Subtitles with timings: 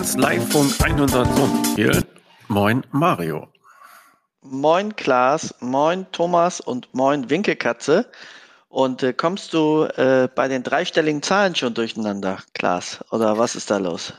[0.00, 2.02] Finanz Live-Funk 100 Hier.
[2.48, 3.48] Moin Mario.
[4.40, 8.10] Moin Klaas, moin Thomas und moin Winkelkatze.
[8.70, 13.04] Und äh, kommst du äh, bei den dreistelligen Zahlen schon durcheinander, Klaas?
[13.10, 14.14] Oder was ist da los?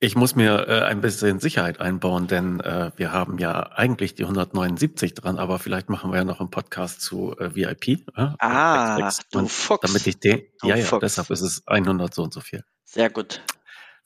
[0.00, 4.24] Ich muss mir äh, ein bisschen Sicherheit einbauen, denn äh, wir haben ja eigentlich die
[4.24, 7.88] 179 dran, aber vielleicht machen wir ja noch einen Podcast zu äh, VIP.
[7.88, 9.80] Äh, ah, du Fuchs.
[9.80, 11.00] Damit ich den, du ja, ja, Fuchs.
[11.00, 12.62] deshalb ist es 100 so und so viel.
[12.84, 13.40] Sehr gut.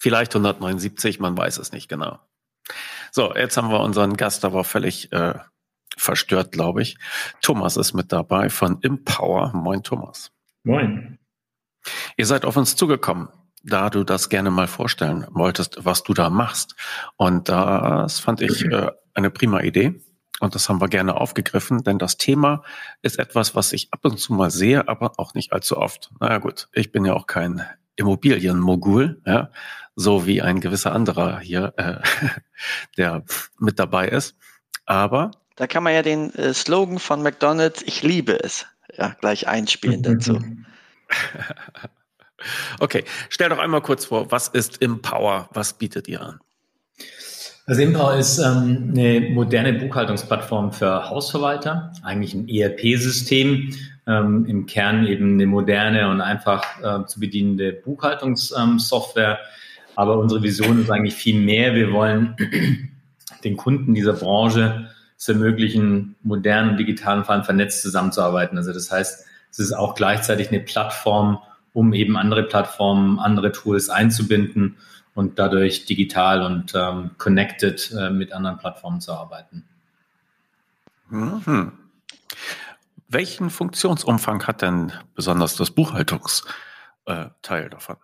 [0.04, 2.18] Vielleicht 179, man weiß es nicht genau.
[3.10, 5.38] So, jetzt haben wir unseren Gast aber völlig äh,
[5.96, 6.98] verstört, glaube ich.
[7.40, 9.54] Thomas ist mit dabei von Empower.
[9.54, 10.30] Moin, Thomas.
[10.62, 11.18] Moin.
[12.18, 13.30] Ihr seid auf uns zugekommen
[13.62, 16.76] da du das gerne mal vorstellen wolltest, was du da machst.
[17.16, 20.02] Und das fand ich äh, eine prima Idee.
[20.40, 22.62] Und das haben wir gerne aufgegriffen, denn das Thema
[23.00, 26.10] ist etwas, was ich ab und zu mal sehe, aber auch nicht allzu oft.
[26.20, 27.62] Naja gut, ich bin ja auch kein
[27.96, 29.50] Immobilienmogul, ja,
[29.96, 31.96] so wie ein gewisser anderer hier, äh,
[32.96, 33.24] der
[33.58, 34.36] mit dabei ist.
[34.86, 39.48] Aber da kann man ja den äh, Slogan von McDonald's, ich liebe es, ja, gleich
[39.48, 40.40] einspielen dazu.
[42.78, 45.48] Okay, stell doch einmal kurz vor, was ist Empower?
[45.54, 46.40] Was bietet ihr an?
[47.66, 53.74] Also Empower ist ähm, eine moderne Buchhaltungsplattform für Hausverwalter, eigentlich ein ERP-System,
[54.06, 59.38] ähm, im Kern eben eine moderne und einfach äh, zu bedienende Buchhaltungssoftware.
[59.40, 59.46] Ähm,
[59.96, 61.74] Aber unsere Vision ist eigentlich viel mehr.
[61.74, 62.36] Wir wollen
[63.44, 68.58] den Kunden dieser Branche es ermöglichen, modern und digital vor allem vernetzt zusammenzuarbeiten.
[68.58, 71.38] Also das heißt, es ist auch gleichzeitig eine Plattform,
[71.72, 74.76] um eben andere Plattformen, andere Tools einzubinden
[75.14, 79.64] und dadurch digital und ähm, connected äh, mit anderen Plattformen zu arbeiten.
[81.08, 81.72] Mhm.
[83.08, 87.96] Welchen Funktionsumfang hat denn besonders das Buchhaltungsteil davon?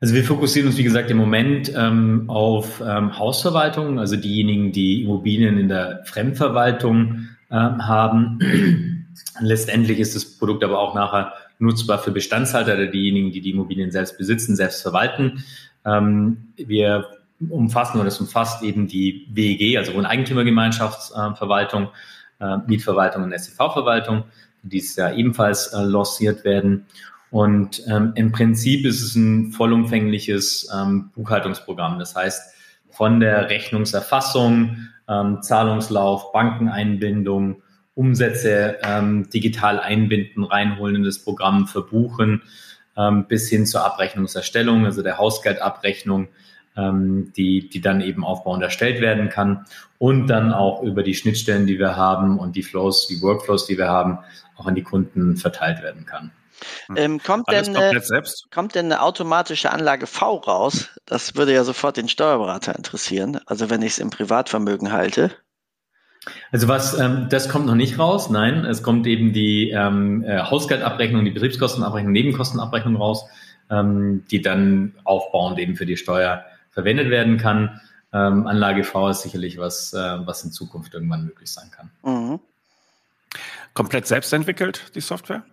[0.00, 5.02] Also wir fokussieren uns, wie gesagt, im Moment ähm, auf ähm, Hausverwaltung, also diejenigen, die
[5.02, 9.06] Immobilien in der Fremdverwaltung ähm, haben.
[9.40, 13.90] Letztendlich ist das Produkt aber auch nachher nutzbar für Bestandshalter oder diejenigen, die die Immobilien
[13.90, 15.44] selbst besitzen, selbst verwalten.
[15.84, 17.06] Ähm, wir
[17.50, 21.88] umfassen oder es umfasst eben die WEG, also Wohneigentümergemeinschaftsverwaltung,
[22.40, 24.24] äh, Mietverwaltung und STV-Verwaltung,
[24.62, 26.86] die dieses Jahr ebenfalls äh, lanciert werden.
[27.30, 31.98] Und ähm, im Prinzip ist es ein vollumfängliches ähm, Buchhaltungsprogramm.
[31.98, 32.54] Das heißt,
[32.90, 37.62] von der Rechnungserfassung, ähm, Zahlungslauf, Bankeneinbindung,
[37.94, 42.42] Umsätze ähm, digital einbinden, reinholen in das Programm, verbuchen,
[42.96, 46.28] ähm, bis hin zur Abrechnungserstellung, also der Hausgeldabrechnung,
[46.76, 49.66] ähm, die, die dann eben aufbauend erstellt werden kann
[49.98, 53.78] und dann auch über die Schnittstellen, die wir haben und die Flows, die Workflows, die
[53.78, 54.18] wir haben,
[54.56, 56.32] auch an die Kunden verteilt werden kann.
[56.86, 56.96] Hm.
[56.96, 58.00] Ähm, kommt, denn, äh,
[58.50, 60.88] kommt denn eine automatische Anlage V raus?
[61.06, 63.40] Das würde ja sofort den Steuerberater interessieren.
[63.46, 65.30] Also wenn ich es im Privatvermögen halte.
[66.52, 68.30] Also was, ähm, das kommt noch nicht raus.
[68.30, 73.24] Nein, es kommt eben die ähm, äh, Hausgeldabrechnung, die Betriebskostenabrechnung, Nebenkostenabrechnung raus,
[73.70, 77.80] ähm, die dann aufbauend eben für die Steuer verwendet werden kann.
[78.12, 81.90] Ähm, Anlage V ist sicherlich was, äh, was in Zukunft irgendwann möglich sein kann.
[82.02, 82.40] Mhm.
[83.72, 85.44] Komplett selbst entwickelt, die Software?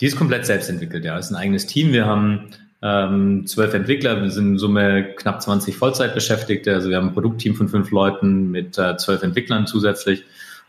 [0.00, 1.18] Die ist komplett selbst entwickelt, ja.
[1.18, 1.92] Es ist ein eigenes Team.
[1.92, 2.50] Wir haben
[2.82, 6.72] ähm, zwölf Entwickler, wir sind in Summe knapp 20 Vollzeitbeschäftigte.
[6.72, 10.24] Also wir haben ein Produktteam von fünf Leuten mit äh, zwölf Entwicklern zusätzlich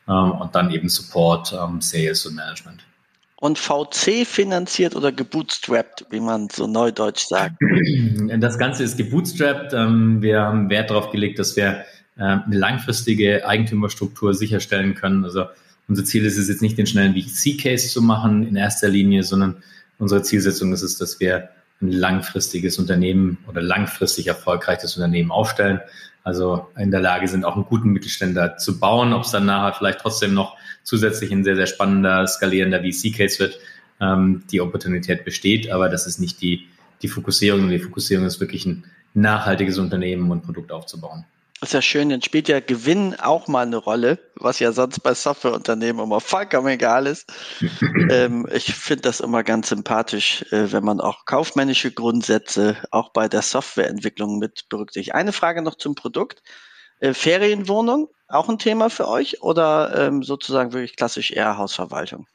[0.08, 2.84] ähm, und dann eben Support, ähm, Sales und Management.
[3.42, 7.56] Und VC finanziert oder gebootstrapped, wie man so neudeutsch sagt?
[8.40, 9.74] Das Ganze ist gebootstrapped.
[9.74, 11.86] Ähm, wir haben Wert darauf gelegt, dass wir
[12.18, 15.24] äh, eine langfristige Eigentümerstruktur sicherstellen können.
[15.24, 15.46] Also
[15.90, 19.58] unser Ziel ist es jetzt nicht, den schnellen VC-Case zu machen in erster Linie, sondern
[19.98, 21.50] unsere Zielsetzung ist es, dass wir
[21.82, 25.82] ein langfristiges Unternehmen oder langfristig erfolgreiches Unternehmen aufstellen.
[26.24, 29.14] Also in der Lage sind, auch einen guten Mittelständler zu bauen.
[29.14, 33.60] Ob es dann nachher vielleicht trotzdem noch zusätzlich ein sehr, sehr spannender, skalierender VC-Case wird,
[34.00, 35.72] ähm, die Opportunität besteht.
[35.72, 36.68] Aber das ist nicht die,
[37.02, 37.70] die Fokussierung.
[37.70, 38.84] Die Fokussierung ist wirklich ein
[39.14, 41.26] nachhaltiges Unternehmen und Produkt aufzubauen.
[41.62, 45.14] Ist ja schön, dann spielt ja Gewinn auch mal eine Rolle, was ja sonst bei
[45.14, 47.32] Softwareunternehmen immer vollkommen egal ist.
[48.10, 53.28] ähm, ich finde das immer ganz sympathisch, äh, wenn man auch kaufmännische Grundsätze auch bei
[53.28, 55.16] der Softwareentwicklung mit berücksichtigt.
[55.16, 56.42] Eine Frage noch zum Produkt.
[57.00, 62.26] Äh, Ferienwohnung, auch ein Thema für euch oder ähm, sozusagen wirklich klassisch eher Hausverwaltung?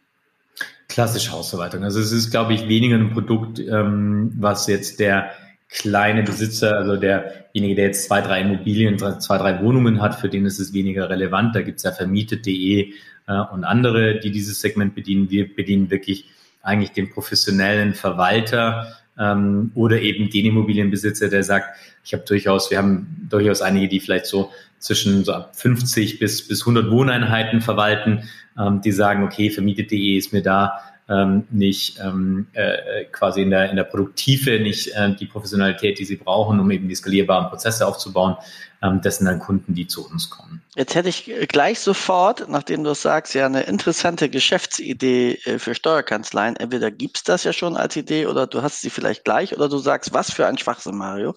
[0.89, 1.83] Klassisch Hausverwaltung.
[1.83, 5.31] Also es ist, glaube ich, weniger ein Produkt, ähm, was jetzt der
[5.69, 10.47] kleine Besitzer, also derjenige, der jetzt zwei, drei Immobilien, zwei, drei Wohnungen hat, für den
[10.47, 11.55] ist es weniger relevant.
[11.55, 12.93] Da gibt es ja vermietet.de
[13.27, 15.31] äh, und andere, die dieses Segment bedienen.
[15.31, 16.27] Wir bedienen wirklich
[16.63, 18.87] eigentlich den professionellen Verwalter,
[19.19, 24.01] ähm, oder eben den Immobilienbesitzer, der sagt, ich habe durchaus, wir haben durchaus einige, die
[24.01, 28.29] vielleicht so zwischen so ab 50 bis, bis 100 Wohneinheiten verwalten,
[28.59, 33.71] ähm, die sagen, okay, vermietet.de ist mir da ähm, nicht ähm, äh, quasi in der,
[33.71, 37.87] in der Produktive nicht äh, die Professionalität, die sie brauchen, um eben die skalierbaren Prozesse
[37.87, 38.37] aufzubauen.
[38.83, 40.63] Ähm, das sind dann Kunden, die zu uns kommen.
[40.77, 45.75] Jetzt hätte ich gleich sofort, nachdem du es sagst, ja eine interessante Geschäftsidee äh, für
[45.75, 46.57] Steuerkanzleien.
[46.57, 49.69] Entweder gibt es das ja schon als Idee oder du hast sie vielleicht gleich oder
[49.69, 51.35] du sagst, was für ein Schwachsinn, Mario.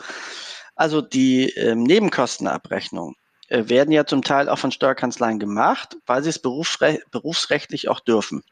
[0.76, 3.16] Also die ähm, Nebenkostenabrechnung
[3.50, 8.00] äh, werden ja zum Teil auch von Steuerkanzleien gemacht, weil sie es berufsre berufsrechtlich auch
[8.00, 8.44] dürfen.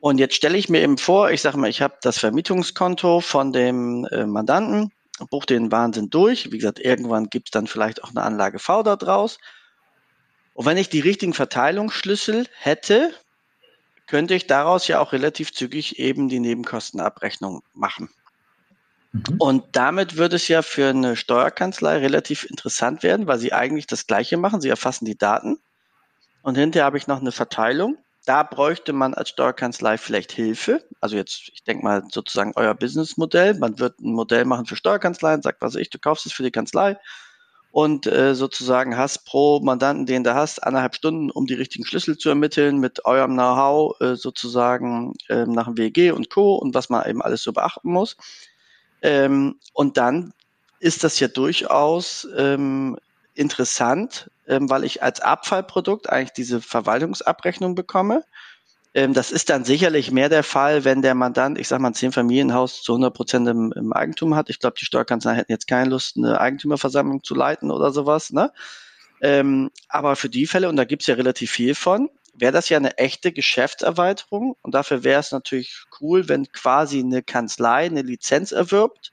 [0.00, 3.52] Und jetzt stelle ich mir eben vor, ich sage mal, ich habe das Vermietungskonto von
[3.52, 4.92] dem äh, Mandanten,
[5.30, 6.52] buche den Wahnsinn durch.
[6.52, 9.38] Wie gesagt, irgendwann gibt es dann vielleicht auch eine Anlage V da draus.
[10.54, 13.12] Und wenn ich die richtigen Verteilungsschlüssel hätte,
[14.06, 18.08] könnte ich daraus ja auch relativ zügig eben die Nebenkostenabrechnung machen.
[19.12, 19.22] Mhm.
[19.38, 24.06] Und damit würde es ja für eine Steuerkanzlei relativ interessant werden, weil sie eigentlich das
[24.06, 24.60] Gleiche machen.
[24.60, 25.58] Sie erfassen die Daten
[26.42, 30.84] und hinterher habe ich noch eine Verteilung da bräuchte man als Steuerkanzlei vielleicht Hilfe.
[31.00, 33.54] Also jetzt, ich denke mal sozusagen euer Businessmodell.
[33.54, 36.50] Man wird ein Modell machen für Steuerkanzleien, sagt, was ich, du kaufst es für die
[36.50, 36.98] Kanzlei
[37.70, 42.18] und äh, sozusagen hast pro Mandanten, den du hast, anderthalb Stunden, um die richtigen Schlüssel
[42.18, 46.56] zu ermitteln, mit eurem Know-how äh, sozusagen äh, nach dem WG und Co.
[46.56, 48.16] und was man eben alles so beachten muss.
[49.00, 50.34] Ähm, und dann
[50.80, 52.98] ist das ja durchaus ähm,
[53.38, 58.24] interessant, ähm, weil ich als Abfallprodukt eigentlich diese Verwaltungsabrechnung bekomme.
[58.94, 61.94] Ähm, das ist dann sicherlich mehr der Fall, wenn der Mandant, ich sage mal, ein
[61.94, 64.50] Zehn-Familienhaus zu 100 Prozent im, im, Eigentum hat.
[64.50, 68.32] Ich glaube, die Steuerkanzlei hätten jetzt keine Lust, eine Eigentümerversammlung zu leiten oder sowas.
[68.32, 68.52] Ne?
[69.20, 72.68] Ähm, aber für die Fälle, und da gibt es ja relativ viel von, wäre das
[72.68, 74.56] ja eine echte Geschäftserweiterung.
[74.62, 79.12] Und dafür wäre es natürlich cool, wenn quasi eine Kanzlei eine Lizenz erwirbt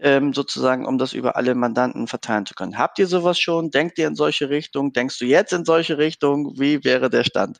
[0.00, 2.78] ähm, sozusagen, um das über alle Mandanten verteilen zu können.
[2.78, 3.70] Habt ihr sowas schon?
[3.70, 4.92] Denkt ihr in solche Richtungen?
[4.92, 6.58] Denkst du jetzt in solche Richtungen?
[6.58, 7.58] Wie wäre der Stand?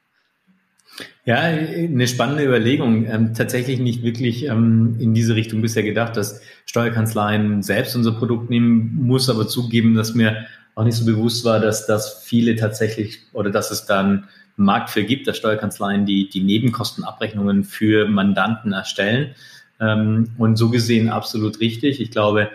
[1.25, 3.07] Ja, eine spannende Überlegung.
[3.07, 8.51] Ähm, tatsächlich nicht wirklich ähm, in diese Richtung bisher gedacht, dass Steuerkanzleien selbst unser Produkt
[8.51, 13.21] nehmen, muss aber zugeben, dass mir auch nicht so bewusst war, dass das viele tatsächlich
[13.33, 19.35] oder dass es dann Markt für gibt, dass Steuerkanzleien die, die Nebenkostenabrechnungen für Mandanten erstellen.
[19.81, 22.01] Ähm, und so gesehen absolut richtig.
[22.01, 22.51] Ich glaube,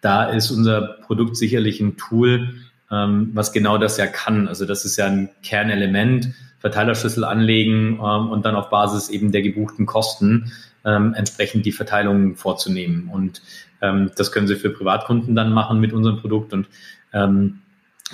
[0.00, 2.54] da ist unser Produkt sicherlich ein Tool,
[2.90, 4.48] ähm, was genau das ja kann.
[4.48, 6.28] Also das ist ja ein Kernelement,
[6.60, 10.52] Verteilerschlüssel anlegen ähm, und dann auf Basis eben der gebuchten Kosten
[10.84, 13.08] entsprechend die Verteilung vorzunehmen.
[13.08, 13.40] Und
[13.80, 16.66] das können Sie für Privatkunden dann machen mit unserem Produkt und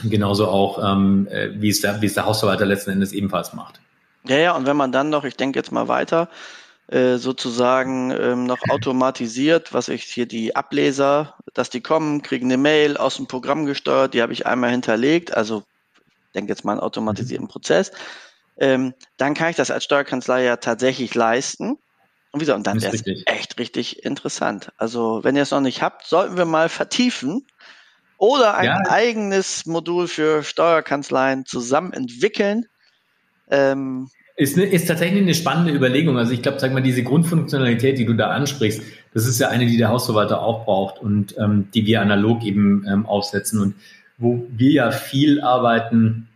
[0.04, 3.80] genauso auch, äh, wie, es der, wie es der Hausverwalter letzten Endes ebenfalls macht.
[4.24, 6.28] Ja, ja, und wenn man dann noch, ich denke jetzt mal weiter,
[6.90, 12.96] sozusagen ähm, noch automatisiert, was ich hier die Ableser, dass die kommen, kriegen eine Mail
[12.96, 15.64] aus dem Programm gesteuert, die habe ich einmal hinterlegt, also
[16.34, 17.50] denke jetzt mal einen automatisierten mhm.
[17.50, 17.92] Prozess.
[18.56, 21.78] Ähm, dann kann ich das als Steuerkanzlei ja tatsächlich leisten.
[22.30, 24.70] Und wieder, und dann wäre es echt richtig interessant.
[24.76, 27.46] Also, wenn ihr es noch nicht habt, sollten wir mal vertiefen
[28.18, 28.82] oder ein ja.
[28.88, 32.66] eigenes Modul für Steuerkanzleien zusammen entwickeln.
[33.50, 36.16] Ähm, ist, ne, ist tatsächlich eine spannende Überlegung.
[36.16, 38.80] Also ich glaube, sag mal, diese Grundfunktionalität, die du da ansprichst,
[39.12, 42.86] das ist ja eine, die der Hausverwalter auch braucht und ähm, die wir analog eben
[42.88, 43.74] ähm, aufsetzen und
[44.16, 46.28] wo wir ja viel arbeiten.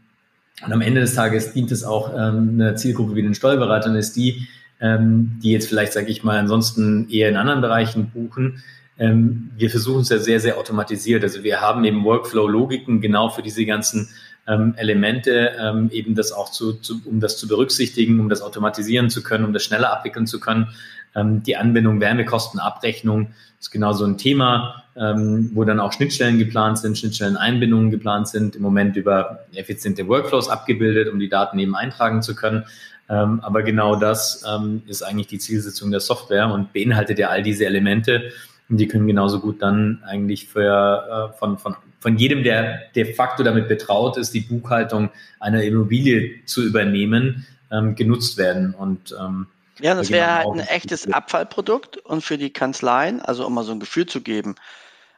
[0.67, 4.17] Und am Ende des Tages dient es auch ähm, einer Zielgruppe wie den Steuerberatern, ist
[4.17, 4.49] die,
[4.81, 8.65] ähm, die jetzt vielleicht, sage ich mal, ansonsten eher in anderen Bereichen buchen.
[8.99, 11.23] Ähm, wir versuchen es ja sehr, sehr automatisiert.
[11.23, 14.09] Also wir haben eben Workflow-Logiken genau für diese ganzen
[14.47, 19.11] ähm, Elemente, ähm, eben das auch zu, zu, um das zu berücksichtigen, um das automatisieren
[19.11, 20.69] zu können, um das schneller abwickeln zu können.
[21.15, 23.29] Ähm, die Anbindung Wärmekostenabrechnung
[23.61, 28.57] ist genau so ein Thema, ähm, wo dann auch Schnittstellen geplant sind, Schnittstelleneinbindungen geplant sind,
[28.57, 32.65] im Moment über effiziente Workflows abgebildet, um die Daten eben eintragen zu können.
[33.09, 37.43] Ähm, aber genau das ähm, ist eigentlich die Zielsetzung der Software und beinhaltet ja all
[37.43, 38.33] diese Elemente.
[38.69, 43.15] Und die können genauso gut dann eigentlich für, äh, von, von von jedem, der de
[43.15, 48.75] facto damit betraut ist, die Buchhaltung einer Immobilie zu übernehmen, ähm, genutzt werden.
[48.75, 49.47] Und ähm,
[49.79, 53.73] ja, das wäre halt ein echtes Abfallprodukt und für die Kanzleien, also um mal so
[53.73, 54.57] ein Gefühl zu geben.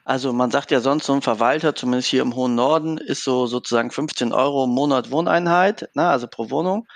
[0.04, 3.46] Also man sagt ja sonst, so ein Verwalter, zumindest hier im hohen Norden, ist so
[3.46, 6.86] sozusagen 15 Euro im Monat Wohneinheit, ne, also pro Wohnung.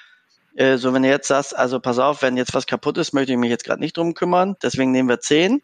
[0.54, 3.33] Äh, so wenn du jetzt sagst, also pass auf, wenn jetzt was kaputt ist, möchte
[3.33, 5.62] ich mich jetzt gerade nicht drum kümmern, deswegen nehmen wir 10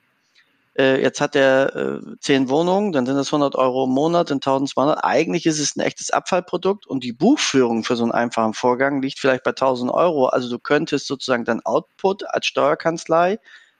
[0.76, 4.36] äh, jetzt hat er äh, zehn Wohnungen, dann sind das 100 Euro im Monat, dann
[4.36, 5.04] 1200.
[5.04, 9.18] Eigentlich ist es ein echtes Abfallprodukt und die Buchführung für so einen einfachen Vorgang liegt
[9.20, 10.26] vielleicht bei 1000 Euro.
[10.26, 13.38] Also du könntest sozusagen dein Output als Steuerkanzlei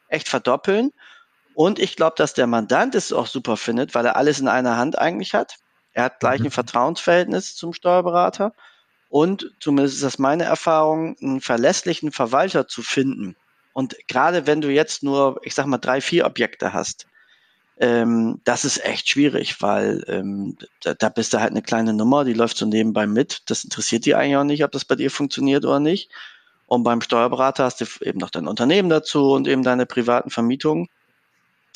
[0.08, 0.92] echt verdoppeln
[1.54, 4.76] Und ich glaube, dass der Mandant es auch super findet, weil er alles in einer
[4.76, 5.56] Hand eigentlich hat.
[5.92, 6.46] Er hat gleich mhm.
[6.46, 8.52] ein Vertrauensverhältnis zum Steuerberater
[9.08, 13.36] und, zumindest ist das meine Erfahrung, einen verlässlichen Verwalter zu finden.
[13.75, 17.07] Und gerade wenn du jetzt nur, ich sag mal, drei, vier Objekte hast,
[17.76, 22.25] ähm, das ist echt schwierig, weil ähm, da, da bist du halt eine kleine Nummer,
[22.25, 23.43] die läuft so nebenbei mit.
[23.50, 26.09] Das interessiert die eigentlich auch nicht, ob das bei dir funktioniert oder nicht.
[26.66, 30.88] Und beim Steuerberater hast du eben noch dein Unternehmen dazu und eben deine privaten Vermietungen.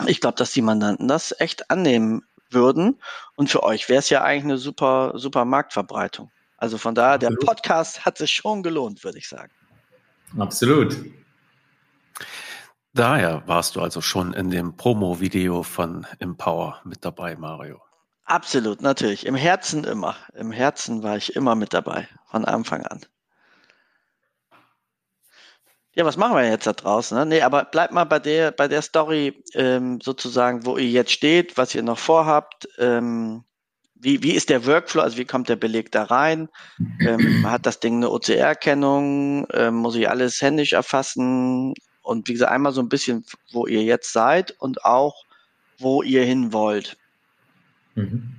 [0.06, 3.00] Ich glaube, dass die Mandanten das echt annehmen würden.
[3.34, 6.30] Und für euch wäre es ja eigentlich eine super, super Marktverbreitung.
[6.56, 9.52] Also von daher, der Podcast hat sich schon gelohnt, würde ich sagen.
[10.38, 10.96] Absolut.
[12.94, 17.80] Daher warst du also schon in dem Promo-Video von Empower mit dabei, Mario.
[18.24, 19.24] Absolut, natürlich.
[19.26, 20.16] Im Herzen immer.
[20.34, 23.00] Im Herzen war ich immer mit dabei, von Anfang an.
[25.94, 27.18] Ja, was machen wir jetzt da draußen?
[27.18, 27.26] Ne?
[27.26, 31.56] Nee, aber bleibt mal bei der, bei der Story ähm, sozusagen, wo ihr jetzt steht,
[31.56, 32.68] was ihr noch vorhabt.
[32.78, 33.44] Ähm,
[33.94, 35.02] wie, wie ist der Workflow?
[35.02, 36.48] Also wie kommt der Beleg da rein?
[37.00, 39.48] Ähm, hat das Ding eine OCR-Kennung?
[39.52, 41.74] Ähm, muss ich alles händisch erfassen?
[42.08, 43.22] Und wie gesagt, einmal so ein bisschen,
[43.52, 45.26] wo ihr jetzt seid und auch,
[45.78, 46.96] wo ihr hin wollt.
[47.94, 48.30] Mhm.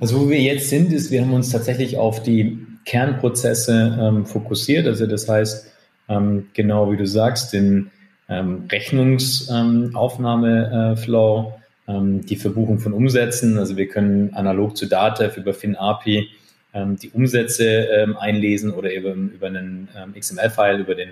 [0.00, 4.86] Also wo wir jetzt sind, ist, wir haben uns tatsächlich auf die Kernprozesse ähm, fokussiert.
[4.86, 5.70] Also das heißt,
[6.08, 7.90] ähm, genau wie du sagst, den
[8.30, 11.52] ähm, Rechnungsaufnahmeflow,
[11.88, 13.58] ähm, die Verbuchung von Umsätzen.
[13.58, 16.30] Also wir können analog zu DATEV über FinAPI
[16.72, 21.10] ähm, die Umsätze ähm, einlesen oder eben über einen XML-File, über den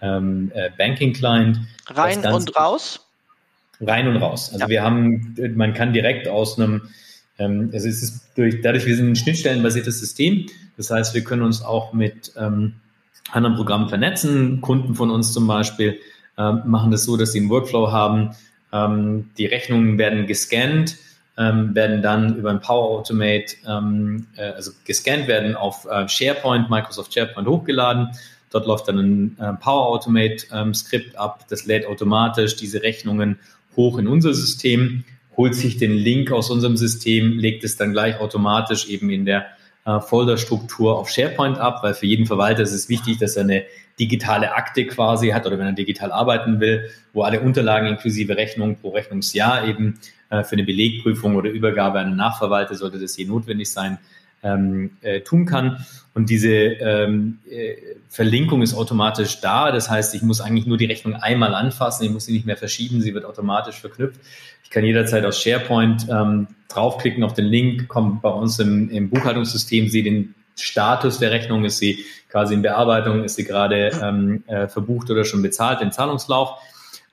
[0.00, 1.60] ähm, äh, Banking Client.
[1.88, 3.00] Rein und raus?
[3.80, 4.50] Rein und raus.
[4.52, 4.68] Also ja.
[4.68, 6.88] wir haben, man kann direkt aus einem,
[7.38, 10.46] ähm, also es ist durch, dadurch, wir sind ein schnittstellenbasiertes System.
[10.76, 12.74] Das heißt, wir können uns auch mit ähm,
[13.30, 14.60] anderen Programmen vernetzen.
[14.60, 15.98] Kunden von uns zum Beispiel
[16.36, 18.30] ähm, machen das so, dass sie einen Workflow haben.
[18.72, 20.96] Ähm, die Rechnungen werden gescannt,
[21.36, 26.68] ähm, werden dann über ein Power Automate, ähm, äh, also gescannt werden auf äh, SharePoint,
[26.68, 28.10] Microsoft SharePoint hochgeladen
[28.50, 30.72] Dort läuft dann ein äh, Power Automate ähm,
[31.16, 33.38] ab, das lädt automatisch diese Rechnungen
[33.76, 35.04] hoch in unser System,
[35.36, 39.46] holt sich den Link aus unserem System, legt es dann gleich automatisch eben in der
[39.84, 43.64] äh, Folderstruktur auf SharePoint ab, weil für jeden Verwalter ist es wichtig, dass er eine
[43.98, 48.76] digitale Akte quasi hat oder wenn er digital arbeiten will, wo alle Unterlagen inklusive Rechnung
[48.76, 49.98] pro Rechnungsjahr eben
[50.30, 53.98] äh, für eine Belegprüfung oder Übergabe an einen Nachverwalter, sollte das je notwendig sein,
[54.42, 55.84] ähm, äh, tun kann.
[56.14, 57.76] Und diese ähm, äh,
[58.08, 59.70] Verlinkung ist automatisch da.
[59.72, 62.04] Das heißt, ich muss eigentlich nur die Rechnung einmal anfassen.
[62.04, 63.00] Ich muss sie nicht mehr verschieben.
[63.00, 64.20] Sie wird automatisch verknüpft.
[64.64, 69.08] Ich kann jederzeit aus SharePoint ähm, draufklicken auf den Link, kommt bei uns im, im
[69.08, 74.44] Buchhaltungssystem, sehe den Status der Rechnung, ist sie quasi in Bearbeitung, ist sie gerade ähm,
[74.46, 76.50] äh, verbucht oder schon bezahlt, den Zahlungslauf.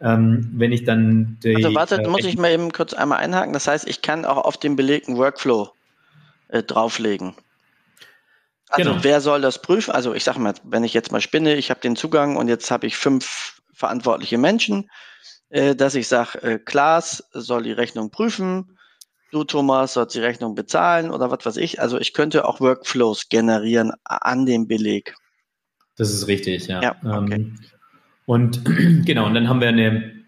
[0.02, 3.54] Ähm, wenn ich dann die, Also warte, äh, muss ich mal eben kurz einmal einhaken.
[3.54, 5.70] Das heißt, ich kann auch auf den belegten Workflow
[6.56, 7.36] äh, drauflegen.
[8.70, 9.04] Also genau.
[9.04, 9.92] wer soll das prüfen?
[9.92, 12.72] Also ich sage mal, wenn ich jetzt mal spinne, ich habe den Zugang und jetzt
[12.72, 14.90] habe ich fünf verantwortliche Menschen,
[15.50, 18.78] äh, dass ich sage, äh, Klaas soll die Rechnung prüfen,
[19.32, 21.82] du Thomas sollst die Rechnung bezahlen oder was weiß ich.
[21.82, 25.14] Also ich könnte auch Workflows generieren an dem Beleg.
[25.98, 26.82] Das ist richtig, ja.
[26.82, 27.34] ja okay.
[27.34, 27.60] Ähm,
[28.26, 28.64] und
[29.06, 30.26] genau, und dann haben wir eine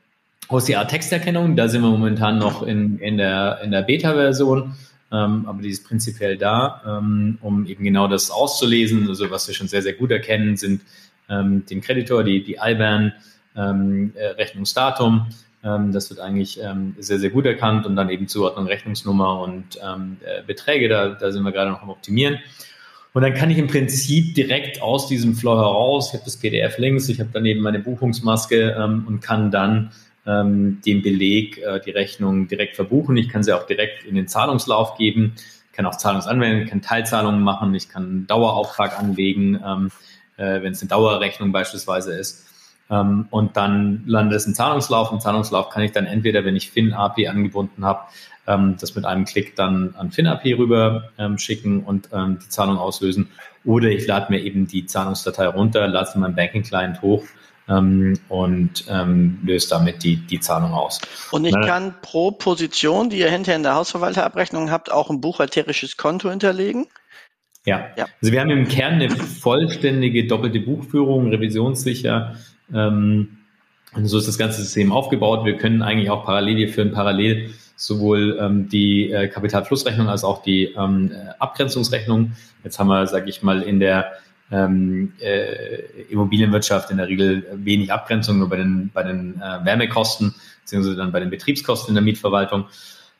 [0.49, 4.75] OCR-Texterkennung, da sind wir momentan noch in, in der, in der Beta-Version
[5.11, 9.07] ähm, aber die ist prinzipiell da, ähm, um eben genau das auszulesen.
[9.07, 10.81] Also was wir schon sehr, sehr gut erkennen, sind
[11.29, 13.13] ähm, den Kreditor, die, die IBAN,
[13.55, 15.27] ähm, äh, Rechnungsdatum.
[15.63, 19.77] Ähm, das wird eigentlich ähm, sehr, sehr gut erkannt und dann eben Zuordnung Rechnungsnummer und
[19.77, 20.89] äh, Beträge.
[20.89, 22.39] Da, da sind wir gerade noch am Optimieren.
[23.13, 26.77] Und dann kann ich im Prinzip direkt aus diesem Flow heraus, ich habe das PDF
[26.77, 29.91] links, ich habe daneben meine Buchungsmaske und kann dann
[30.27, 33.17] ähm, den Beleg, äh, die Rechnung direkt verbuchen.
[33.17, 37.41] Ich kann sie auch direkt in den Zahlungslauf geben, ich kann auch Zahlungsanwendungen, kann Teilzahlungen
[37.41, 39.91] machen, ich kann einen Dauerauftrag anlegen, ähm,
[40.37, 42.45] äh, wenn es eine Dauerrechnung beispielsweise ist.
[42.89, 45.11] Ähm, und dann landet es im Zahlungslauf.
[45.11, 48.01] Im Zahlungslauf kann ich dann entweder, wenn ich FinAPI angebunden habe,
[48.47, 52.77] ähm, das mit einem Klick dann an FinAPI rüber ähm, schicken und ähm, die Zahlung
[52.77, 53.29] auslösen.
[53.65, 57.23] Oder ich lade mir eben die Zahlungsdatei runter, lade sie in meinem Banking Client hoch
[57.69, 61.01] ähm, und ähm, löst damit die, die Zahlung aus.
[61.31, 65.97] Und ich kann pro Position, die ihr hinterher in der Hausverwalterabrechnung habt, auch ein buchhalterisches
[65.97, 66.87] Konto hinterlegen?
[67.65, 67.87] Ja.
[67.97, 68.05] ja.
[68.21, 72.35] Also wir haben im Kern eine vollständige doppelte Buchführung, revisionssicher.
[72.73, 73.37] Ähm,
[73.93, 75.45] und so ist das ganze System aufgebaut.
[75.45, 80.41] Wir können eigentlich auch parallel, wir führen parallel sowohl ähm, die äh, Kapitalflussrechnung als auch
[80.41, 82.31] die ähm, Abgrenzungsrechnung.
[82.63, 84.13] Jetzt haben wir, sage ich mal, in der
[84.51, 90.33] ähm, äh, Immobilienwirtschaft in der Regel wenig Abgrenzung, nur bei den, bei den äh, Wärmekosten.
[90.61, 92.65] beziehungsweise dann bei den Betriebskosten in der Mietverwaltung.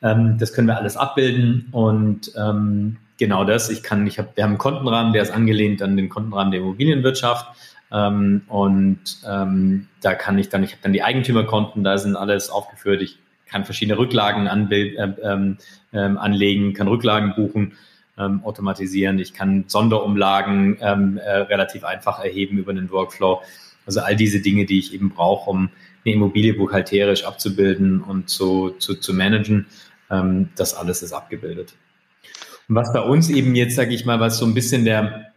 [0.01, 3.69] Ähm, das können wir alles abbilden und ähm, genau das.
[3.69, 6.61] Ich kann, ich habe, wir haben einen Kontenrahmen, der ist angelehnt an den Kontenrahmen der
[6.61, 7.47] Immobilienwirtschaft.
[7.91, 12.49] Ähm, und ähm, da kann ich dann, ich habe dann die Eigentümerkonten, da sind alles
[12.49, 13.01] aufgeführt.
[13.01, 13.17] Ich
[13.49, 15.57] kann verschiedene Rücklagen anbild, äh, ähm,
[15.93, 17.73] ähm, anlegen, kann Rücklagen buchen,
[18.17, 19.19] ähm, automatisieren.
[19.19, 23.41] Ich kann Sonderumlagen ähm, äh, relativ einfach erheben über den Workflow.
[23.85, 25.69] Also all diese Dinge, die ich eben brauche, um
[26.05, 29.67] eine Immobilie buchhalterisch abzubilden und zu, zu, zu managen,
[30.09, 31.73] ähm, das alles ist abgebildet.
[32.67, 35.31] Und was bei uns eben jetzt, sage ich mal, was so ein bisschen der,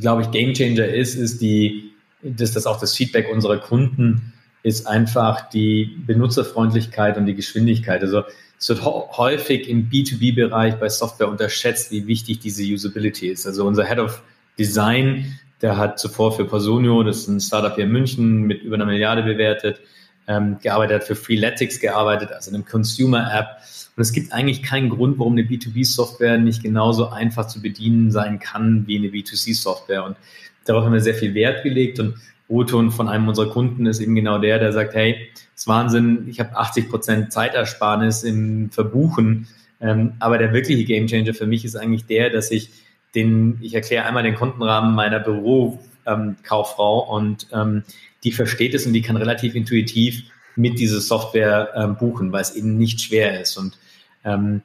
[0.00, 1.92] glaube ich, Gamechanger ist, ist die,
[2.22, 4.32] dass das auch das Feedback unserer Kunden
[4.62, 8.00] ist einfach die Benutzerfreundlichkeit und die Geschwindigkeit.
[8.00, 8.24] Also
[8.64, 13.46] es wird häufig im B2B-Bereich bei Software unterschätzt, wie wichtig diese Usability ist.
[13.46, 14.22] Also unser Head of
[14.58, 18.76] Design, der hat zuvor für Personio, das ist ein Startup hier in München, mit über
[18.76, 19.80] einer Milliarde bewertet,
[20.28, 23.48] ähm, gearbeitet, hat für Freeletics gearbeitet, also einem Consumer-App.
[23.96, 28.38] Und es gibt eigentlich keinen Grund, warum eine B2B-Software nicht genauso einfach zu bedienen sein
[28.38, 30.06] kann wie eine B2C-Software.
[30.06, 30.16] Und
[30.64, 32.00] darauf haben wir sehr viel Wert gelegt.
[32.00, 32.14] Und
[32.48, 36.40] O-Ton von einem unserer Kunden ist eben genau der, der sagt, hey, ist Wahnsinn, ich
[36.40, 39.48] habe 80 Prozent Zeitersparnis im Verbuchen.
[39.80, 42.70] Ähm, aber der wirkliche Gamechanger für mich ist eigentlich der, dass ich
[43.14, 47.82] den, ich erkläre einmal den Kontenrahmen meiner Bürokauffrau ähm, und ähm,
[48.24, 50.24] die versteht es und die kann relativ intuitiv
[50.56, 53.56] mit dieser Software ähm, buchen, weil es eben nicht schwer ist.
[53.56, 53.78] Und
[54.24, 54.62] ähm,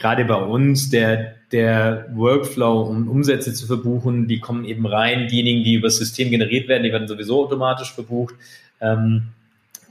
[0.00, 5.28] gerade bei uns, der, der Workflow, um Umsätze zu verbuchen, die kommen eben rein.
[5.28, 8.34] Diejenigen, die über das System generiert werden, die werden sowieso automatisch verbucht.
[8.80, 9.28] Ähm,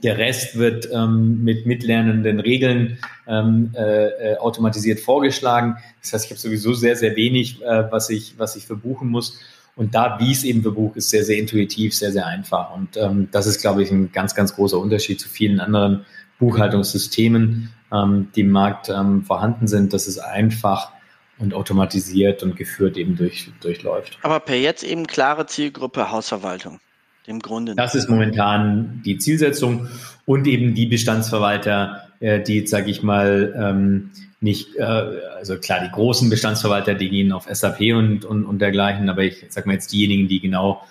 [0.02, 5.76] der Rest wird ähm, mit mitlernenden Regeln ähm, äh, äh, automatisiert vorgeschlagen.
[6.00, 9.38] Das heißt, ich habe sowieso sehr, sehr wenig, äh, was, ich, was ich verbuchen muss.
[9.76, 12.74] Und da, wie es eben verbucht, ist sehr, sehr intuitiv, sehr, sehr einfach.
[12.74, 16.04] Und ähm, das ist, glaube ich, ein ganz, ganz großer Unterschied zu vielen anderen
[16.40, 19.92] Buchhaltungssystemen, ähm, die im Markt ähm, vorhanden sind.
[19.92, 20.90] Das ist einfach
[21.38, 24.18] und automatisiert und geführt eben durch, durchläuft.
[24.22, 26.80] Aber per jetzt eben klare Zielgruppe Hausverwaltung.
[27.26, 27.76] Im Grunde.
[27.76, 29.88] Das ist momentan die Zielsetzung
[30.24, 34.10] und eben die Bestandsverwalter, äh, die sage ich mal, ähm,
[34.40, 39.08] nicht, äh, also klar, die großen Bestandsverwalter, die gehen auf SAP und, und, und dergleichen,
[39.10, 40.82] aber ich sage mal jetzt diejenigen, die genau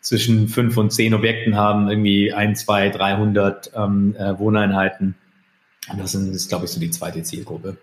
[0.00, 5.14] zwischen fünf und zehn Objekten haben, irgendwie ein, zwei, 300 ähm, äh, Wohneinheiten.
[5.96, 7.76] Das ist, glaube ich, so die zweite Zielgruppe.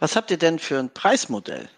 [0.00, 1.68] Was habt ihr denn für ein Preismodell?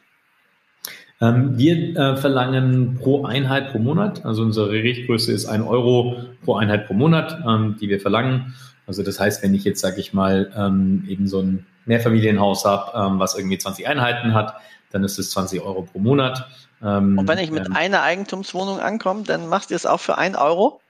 [1.20, 6.56] Ähm, wir äh, verlangen pro Einheit pro Monat, also unsere Richtgröße ist ein Euro pro
[6.56, 8.54] Einheit pro Monat, ähm, die wir verlangen.
[8.86, 12.92] Also das heißt, wenn ich jetzt, sage ich mal, ähm, eben so ein Mehrfamilienhaus habe,
[12.94, 14.54] ähm, was irgendwie 20 Einheiten hat,
[14.90, 16.46] dann ist es 20 Euro pro Monat.
[16.82, 20.18] Ähm, Und wenn ich mit ähm, einer Eigentumswohnung ankomme, dann macht ihr es auch für
[20.18, 20.80] ein Euro?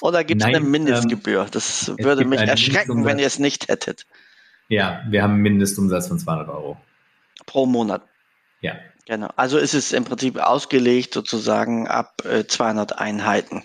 [0.00, 1.46] Oder gibt es eine Mindestgebühr?
[1.50, 4.06] Das würde mich erschrecken, wenn ihr es nicht hättet.
[4.68, 6.76] Ja, wir haben einen Mindestumsatz von 200 Euro.
[7.46, 8.02] Pro Monat.
[8.60, 8.74] Ja.
[9.06, 9.28] Genau.
[9.36, 13.62] Also ist es im Prinzip ausgelegt sozusagen ab äh, 200 Einheiten,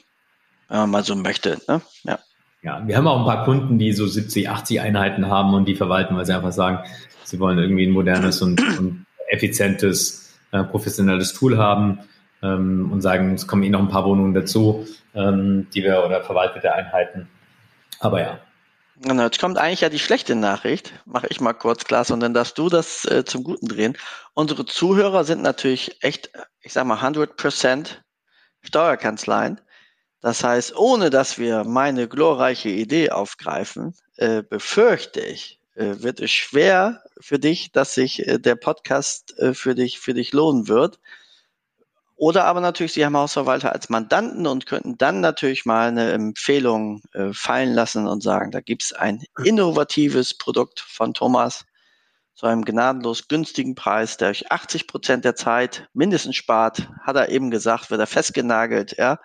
[0.69, 1.59] wenn man mal so möchte.
[1.67, 1.81] Ne?
[2.03, 2.19] Ja.
[2.63, 5.75] Ja, wir haben auch ein paar Kunden, die so 70, 80 Einheiten haben und die
[5.75, 6.87] verwalten, weil sie einfach sagen,
[7.23, 10.20] sie wollen irgendwie ein modernes und, und effizientes,
[10.51, 11.99] äh, professionelles Tool haben
[12.41, 16.23] ähm, und sagen, es kommen eh noch ein paar Wohnungen dazu, ähm, die wir oder
[16.23, 17.27] verwaltete Einheiten.
[17.99, 18.39] Aber ja,
[19.03, 20.93] Genau, jetzt kommt eigentlich ja die schlechte Nachricht.
[21.05, 23.97] Mache ich mal kurz, Klaas, und dann darfst du das äh, zum Guten drehen.
[24.35, 26.29] Unsere Zuhörer sind natürlich echt,
[26.61, 27.97] ich sag mal, 100%
[28.61, 29.59] Steuerkanzleien.
[30.21, 37.03] Das heißt, ohne dass wir meine glorreiche Idee aufgreifen, äh, befürchte ich, wird es schwer
[37.19, 40.99] für dich, dass sich äh, der Podcast äh, für dich, für dich lohnen wird.
[42.15, 47.01] Oder aber natürlich, Sie haben Hausverwalter als Mandanten und könnten dann natürlich mal eine Empfehlung
[47.13, 51.65] äh, fallen lassen und sagen, da gibt es ein innovatives Produkt von Thomas
[52.35, 57.29] zu einem gnadenlos günstigen Preis, der euch 80 Prozent der Zeit mindestens spart, hat er
[57.29, 59.19] eben gesagt, wird er festgenagelt, ja.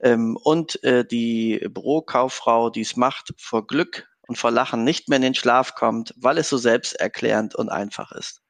[0.00, 5.16] Ähm, und äh, die Bürokauffrau, die es macht, vor Glück und vor Lachen nicht mehr
[5.16, 8.40] in den Schlaf kommt, weil es so selbsterklärend und einfach ist.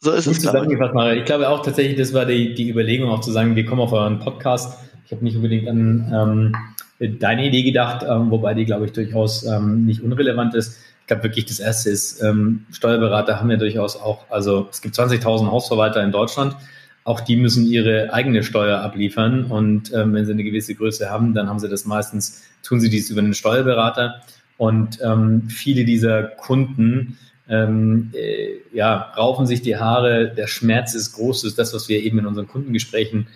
[0.00, 0.40] So ist es.
[0.40, 1.20] Zusammengefasst, Mario.
[1.20, 3.92] Ich glaube auch tatsächlich, das war die, die Überlegung, auch zu sagen, wir kommen auf
[3.92, 4.78] euren Podcast.
[5.06, 6.52] Ich habe nicht unbedingt an
[7.00, 10.78] ähm, deine Idee gedacht, ähm, wobei die, glaube ich, durchaus ähm, nicht unrelevant ist.
[11.00, 14.94] Ich glaube wirklich, das erste ist, ähm, Steuerberater haben ja durchaus auch, also es gibt
[14.94, 16.56] 20.000 Hausverwalter in Deutschland.
[17.04, 19.44] Auch die müssen ihre eigene Steuer abliefern.
[19.44, 22.88] Und ähm, wenn sie eine gewisse Größe haben, dann haben sie das meistens, tun sie
[22.88, 24.22] dies über einen Steuerberater.
[24.56, 31.12] Und ähm, viele dieser Kunden ähm, äh, ja, raufen sich die Haare, der Schmerz ist
[31.12, 33.26] groß, das ist das, was wir eben in unseren Kundengesprächen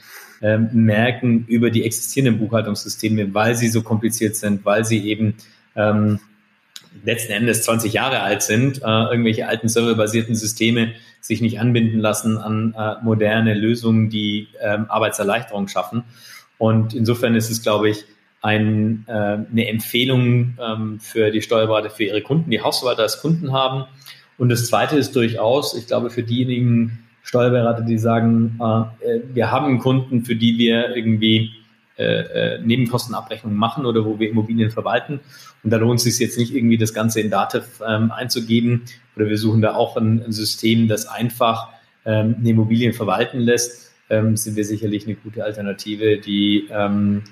[0.41, 5.35] ähm, merken über die existierenden Buchhaltungssysteme, weil sie so kompliziert sind, weil sie eben
[5.77, 6.21] ähm,
[7.05, 12.39] letzten Endes 20 Jahre alt sind, äh, irgendwelche alten serverbasierten Systeme sich nicht anbinden lassen
[12.39, 16.05] an äh, moderne Lösungen, die ähm, Arbeitserleichterung schaffen.
[16.59, 18.05] Und insofern ist es, glaube ich,
[18.41, 23.53] ein, äh, eine Empfehlung ähm, für die Steuerberater, für ihre Kunden, die Hausverwalter als Kunden
[23.53, 23.85] haben.
[24.37, 29.79] Und das Zweite ist durchaus, ich glaube, für diejenigen Steuerberater, die sagen, äh, wir haben
[29.81, 31.51] Kunden, für die wir irgendwie
[31.99, 35.21] äh, äh, Nebenkostenabrechnungen machen oder wo wir Immobilien verwalten.
[35.65, 38.85] Und da lohnt es sich jetzt nicht irgendwie das Ganze in Dativ ähm, einzugeben
[39.17, 41.71] oder wir suchen da auch ein, ein System, das einfach
[42.05, 47.25] ähm, eine Immobilien verwalten lässt, ähm, sind wir sicherlich eine gute Alternative, die ähm,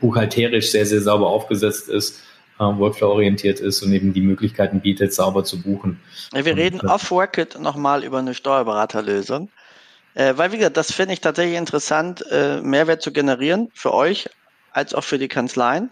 [0.00, 2.22] buchhalterisch sehr, sehr sauber aufgesetzt ist,
[2.58, 6.00] äh, workflow-orientiert ist und eben die Möglichkeiten bietet, sauber zu buchen.
[6.32, 9.50] Wir reden äh, off-Record nochmal über eine Steuerberaterlösung.
[10.18, 14.28] Äh, weil, wie gesagt, das finde ich tatsächlich interessant, äh, Mehrwert zu generieren für euch
[14.72, 15.90] als auch für die Kanzleien.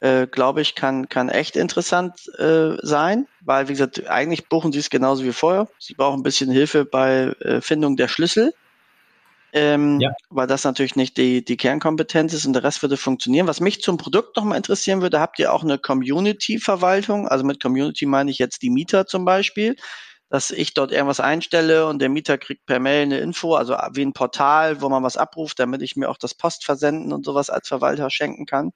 [0.00, 4.80] Äh, Glaube ich, kann, kann echt interessant äh, sein, weil, wie gesagt, eigentlich buchen sie
[4.80, 5.68] es genauso wie vorher.
[5.78, 8.52] Sie brauchen ein bisschen Hilfe bei äh, Findung der Schlüssel.
[9.54, 10.10] Ähm, ja.
[10.30, 13.46] weil das natürlich nicht die, die Kernkompetenz ist und der Rest würde funktionieren.
[13.46, 17.28] Was mich zum Produkt nochmal interessieren würde, habt ihr auch eine Community-Verwaltung?
[17.28, 19.76] Also mit Community meine ich jetzt die Mieter zum Beispiel
[20.32, 24.00] dass ich dort irgendwas einstelle und der Mieter kriegt per Mail eine Info, also wie
[24.00, 27.68] ein Portal, wo man was abruft, damit ich mir auch das Postversenden und sowas als
[27.68, 28.70] Verwalter schenken kann?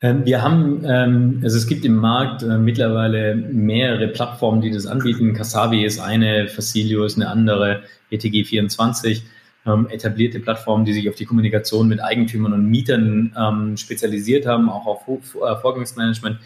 [0.00, 4.86] Ähm, wir haben, ähm, also es gibt im Markt äh, mittlerweile mehrere Plattformen, die das
[4.86, 5.34] anbieten.
[5.34, 9.22] Kasabi ist eine, Facilio ist eine andere, ETG24,
[9.66, 14.86] ähm, etablierte Plattformen, die sich auf die Kommunikation mit Eigentümern und Mietern spezialisiert haben, auch
[14.86, 16.38] auf äh, Vorgangsmanagement.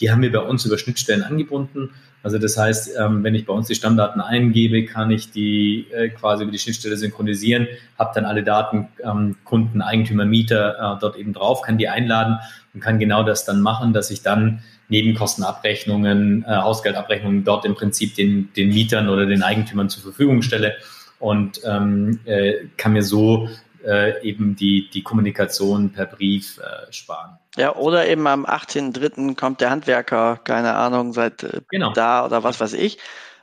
[0.00, 1.90] Die haben wir bei uns über Schnittstellen angebunden
[2.22, 6.08] also das heißt, ähm, wenn ich bei uns die Stammdaten eingebe, kann ich die äh,
[6.08, 7.66] quasi über die Schnittstelle synchronisieren,
[7.98, 12.38] habe dann alle Daten, ähm, Kunden, Eigentümer, Mieter äh, dort eben drauf, kann die einladen
[12.74, 18.14] und kann genau das dann machen, dass ich dann Nebenkostenabrechnungen, äh, Hausgeldabrechnungen dort im Prinzip
[18.14, 20.76] den, den Mietern oder den Eigentümern zur Verfügung stelle
[21.22, 23.48] und ähm, äh, kann mir so
[23.84, 27.38] äh, eben die, die Kommunikation per Brief äh, sparen.
[27.56, 29.36] Ja, oder eben am 18.03.
[29.36, 31.92] kommt der Handwerker, keine Ahnung, seit äh, genau.
[31.92, 32.98] da oder was weiß ich.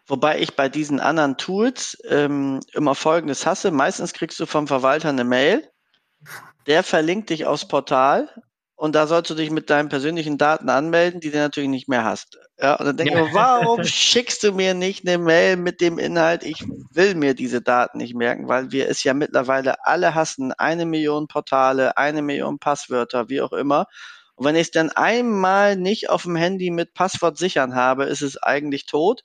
[0.08, 3.72] Wobei ich bei diesen anderen Tools ähm, immer Folgendes hasse.
[3.72, 5.66] Meistens kriegst du vom Verwalter eine Mail,
[6.68, 8.28] der verlinkt dich aufs Portal
[8.76, 12.04] und da sollst du dich mit deinen persönlichen Daten anmelden, die du natürlich nicht mehr
[12.04, 12.38] hast.
[12.62, 13.22] Ja, und dann denke ja.
[13.22, 17.34] ich mir, warum schickst du mir nicht eine Mail mit dem Inhalt, ich will mir
[17.34, 22.22] diese Daten nicht merken, weil wir es ja mittlerweile alle hassen, eine Million Portale, eine
[22.22, 23.86] Million Passwörter, wie auch immer.
[24.36, 28.22] Und wenn ich es dann einmal nicht auf dem Handy mit Passwort sichern habe, ist
[28.22, 29.22] es eigentlich tot.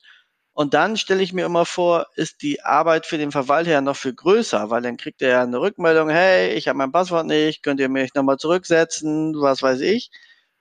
[0.53, 3.97] Und dann stelle ich mir immer vor, ist die Arbeit für den Verwalter ja noch
[3.97, 7.63] viel größer, weil dann kriegt er ja eine Rückmeldung, hey, ich habe mein Passwort nicht,
[7.63, 10.11] könnt ihr mich nochmal zurücksetzen, was weiß ich.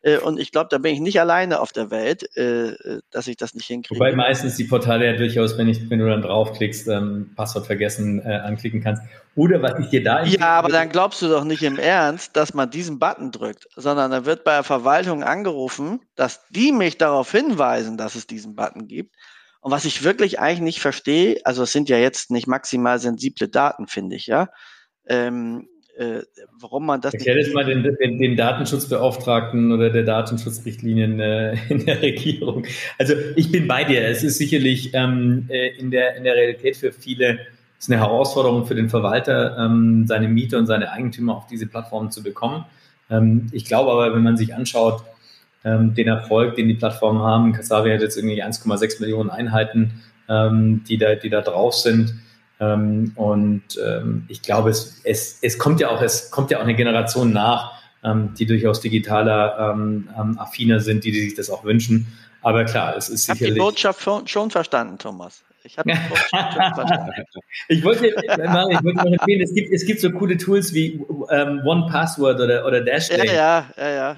[0.04, 3.26] Äh, und ich glaube, da bin ich nicht alleine auf der Welt, äh, äh, dass
[3.26, 3.98] ich das nicht hinkriege.
[3.98, 8.20] Wobei meistens die Portale ja durchaus, wenn, ich, wenn du dann draufklickst, ähm, Passwort vergessen
[8.20, 9.02] äh, anklicken kannst.
[9.34, 10.22] Oder was ich dir da.
[10.24, 14.10] Ja, aber dann glaubst du doch nicht im Ernst, dass man diesen Button drückt, sondern
[14.10, 18.86] dann wird bei der Verwaltung angerufen, dass die mich darauf hinweisen, dass es diesen Button
[18.86, 19.16] gibt.
[19.60, 23.48] Und was ich wirklich eigentlich nicht verstehe, also es sind ja jetzt nicht maximal sensible
[23.48, 24.50] Daten, finde ich, ja.
[25.08, 26.22] Ähm, äh,
[26.58, 31.86] warum man das Erklär das mal den, den, den, Datenschutzbeauftragten oder der Datenschutzrichtlinien äh, in
[31.86, 32.66] der Regierung.
[32.98, 34.06] Also ich bin bei dir.
[34.06, 37.38] Es ist sicherlich ähm, äh, in, der, in der Realität für viele
[37.78, 42.10] ist eine Herausforderung für den Verwalter, ähm, seine Mieter und seine Eigentümer auf diese Plattformen
[42.10, 42.64] zu bekommen.
[43.10, 45.04] Ähm, ich glaube aber, wenn man sich anschaut,
[45.64, 47.52] ähm, den Erfolg, den die Plattformen haben.
[47.52, 52.14] Kasavi hat jetzt irgendwie 1,6 Millionen Einheiten, ähm, die, da, die da drauf sind.
[52.64, 56.62] Ähm, und ähm, ich glaube, es, es, es kommt ja auch, es kommt ja auch
[56.62, 57.72] eine Generation nach,
[58.02, 62.06] ähm, die durchaus digitaler ähm, affiner sind, die, die sich das auch wünschen.
[62.42, 63.40] Aber klar, es ist sicherlich.
[63.40, 65.42] Ich habe die Botschaft schon, verstanden, Thomas.
[65.62, 67.12] Ich habe die Botschaft schon verstanden.
[67.68, 71.00] ich wollte, ich wollte noch empfehlen, es gibt, es gibt so coole Tools wie
[71.30, 73.26] ähm, One Password oder, oder Dashlane.
[73.26, 74.16] Ja, ja, ja,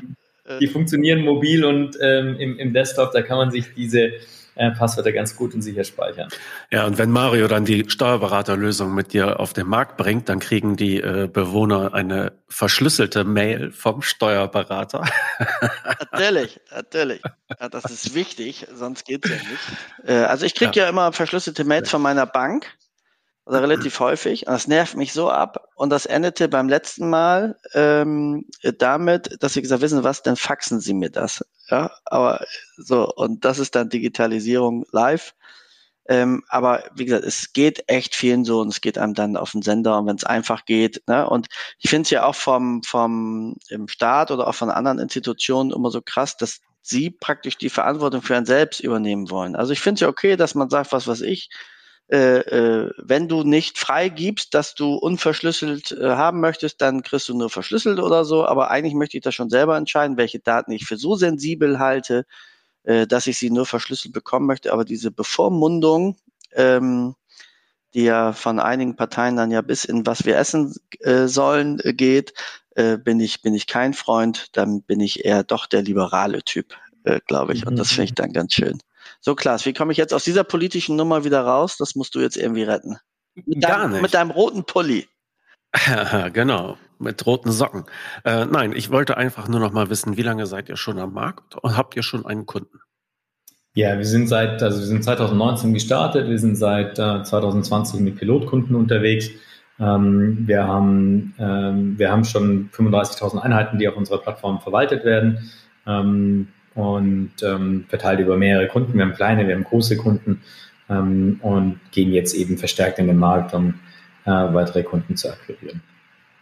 [0.48, 0.58] ja.
[0.60, 4.12] Die funktionieren mobil und ähm, im, im Desktop, da kann man sich diese
[4.56, 6.28] äh, Passwörter ganz gut und sicher speichern.
[6.70, 10.76] Ja, und wenn Mario dann die Steuerberaterlösung mit dir auf den Markt bringt, dann kriegen
[10.76, 15.04] die äh, Bewohner eine verschlüsselte Mail vom Steuerberater.
[16.12, 17.22] natürlich, natürlich.
[17.60, 20.08] Ja, das ist wichtig, sonst geht's ja nicht.
[20.08, 20.84] Äh, also ich kriege ja.
[20.84, 22.66] ja immer verschlüsselte Mails von meiner Bank
[23.46, 24.46] also relativ häufig.
[24.46, 25.68] Und das nervt mich so ab.
[25.76, 28.44] Und das endete beim letzten Mal ähm,
[28.78, 31.44] damit, dass sie gesagt wissen was, dann faxen Sie mir das.
[31.70, 32.44] Ja, aber
[32.76, 35.32] so, und das ist dann Digitalisierung live.
[36.08, 39.52] Ähm, aber wie gesagt, es geht echt vielen so und es geht einem dann auf
[39.52, 41.02] den Sender und wenn es einfach geht.
[41.08, 41.28] Ne?
[41.28, 41.46] Und
[41.78, 45.90] ich finde es ja auch vom, vom im Staat oder auch von anderen Institutionen immer
[45.90, 49.56] so krass, dass sie praktisch die Verantwortung für ein Selbst übernehmen wollen.
[49.56, 51.48] Also ich finde es ja okay, dass man sagt, was weiß ich,
[52.08, 57.36] äh, äh, wenn du nicht freigibst, dass du unverschlüsselt äh, haben möchtest, dann kriegst du
[57.36, 58.46] nur verschlüsselt oder so.
[58.46, 62.24] Aber eigentlich möchte ich das schon selber entscheiden, welche Daten ich für so sensibel halte,
[62.84, 64.72] äh, dass ich sie nur verschlüsselt bekommen möchte.
[64.72, 66.16] Aber diese Bevormundung,
[66.52, 67.16] ähm,
[67.92, 72.34] die ja von einigen Parteien dann ja bis in was wir essen äh, sollen geht,
[73.04, 74.54] bin ich bin ich kein Freund.
[74.54, 76.74] Dann bin ich eher doch der liberale Typ,
[77.26, 77.66] glaube ich.
[77.66, 78.80] Und das finde ich dann ganz schön.
[79.26, 81.76] So, Klaas, wie komme ich jetzt aus dieser politischen Nummer wieder raus?
[81.78, 82.96] Das musst du jetzt irgendwie retten.
[83.34, 84.02] Mit Gar deinem, nicht.
[84.02, 85.08] Mit deinem roten Pulli.
[86.32, 87.86] genau, mit roten Socken.
[88.24, 91.12] Äh, nein, ich wollte einfach nur noch mal wissen, wie lange seid ihr schon am
[91.12, 92.78] Markt und habt ihr schon einen Kunden?
[93.74, 98.18] Ja, wir sind seit, also wir sind 2019 gestartet, wir sind seit äh, 2020 mit
[98.18, 99.28] Pilotkunden unterwegs.
[99.80, 105.50] Ähm, wir, haben, ähm, wir haben schon 35.000 Einheiten, die auf unserer Plattform verwaltet werden.
[105.84, 108.94] Ähm, und ähm, verteilt über mehrere Kunden.
[108.94, 110.42] Wir haben kleine, wir haben große Kunden
[110.88, 113.80] ähm, und gehen jetzt eben verstärkt in den Markt, um
[114.24, 115.82] äh, weitere Kunden zu akquirieren.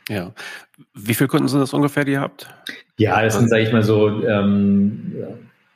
[0.08, 0.32] Ja.
[0.92, 2.48] Wie viele Kunden sind das ungefähr, die ihr habt?
[2.98, 5.28] Ja, das sind, sage ich mal so, ähm, ja,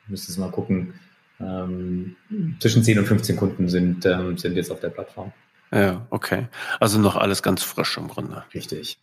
[0.07, 0.93] müsste es mal gucken,
[1.39, 2.15] ähm,
[2.59, 5.31] zwischen 10 und 15 Kunden sind, ähm, sind jetzt auf der Plattform.
[5.71, 6.47] Ja, okay.
[6.79, 8.43] Also noch alles ganz frisch im Grunde.
[8.53, 8.99] Richtig.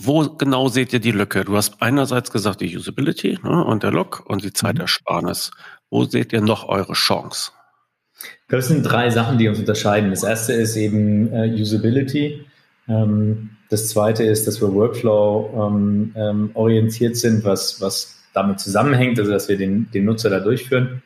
[0.00, 1.44] Wo genau seht ihr die Lücke?
[1.44, 5.50] Du hast einerseits gesagt die Usability ne, und der Log und die Zeitersparnis.
[5.90, 7.50] Wo seht ihr noch eure Chance?
[8.48, 10.10] Das sind drei Sachen, die uns unterscheiden.
[10.10, 12.44] Das erste ist eben äh, Usability.
[12.88, 19.18] Ähm, das zweite ist, dass wir Workflow ähm, ähm, orientiert sind, was, was damit zusammenhängt,
[19.18, 21.02] also dass wir den, den Nutzer da durchführen.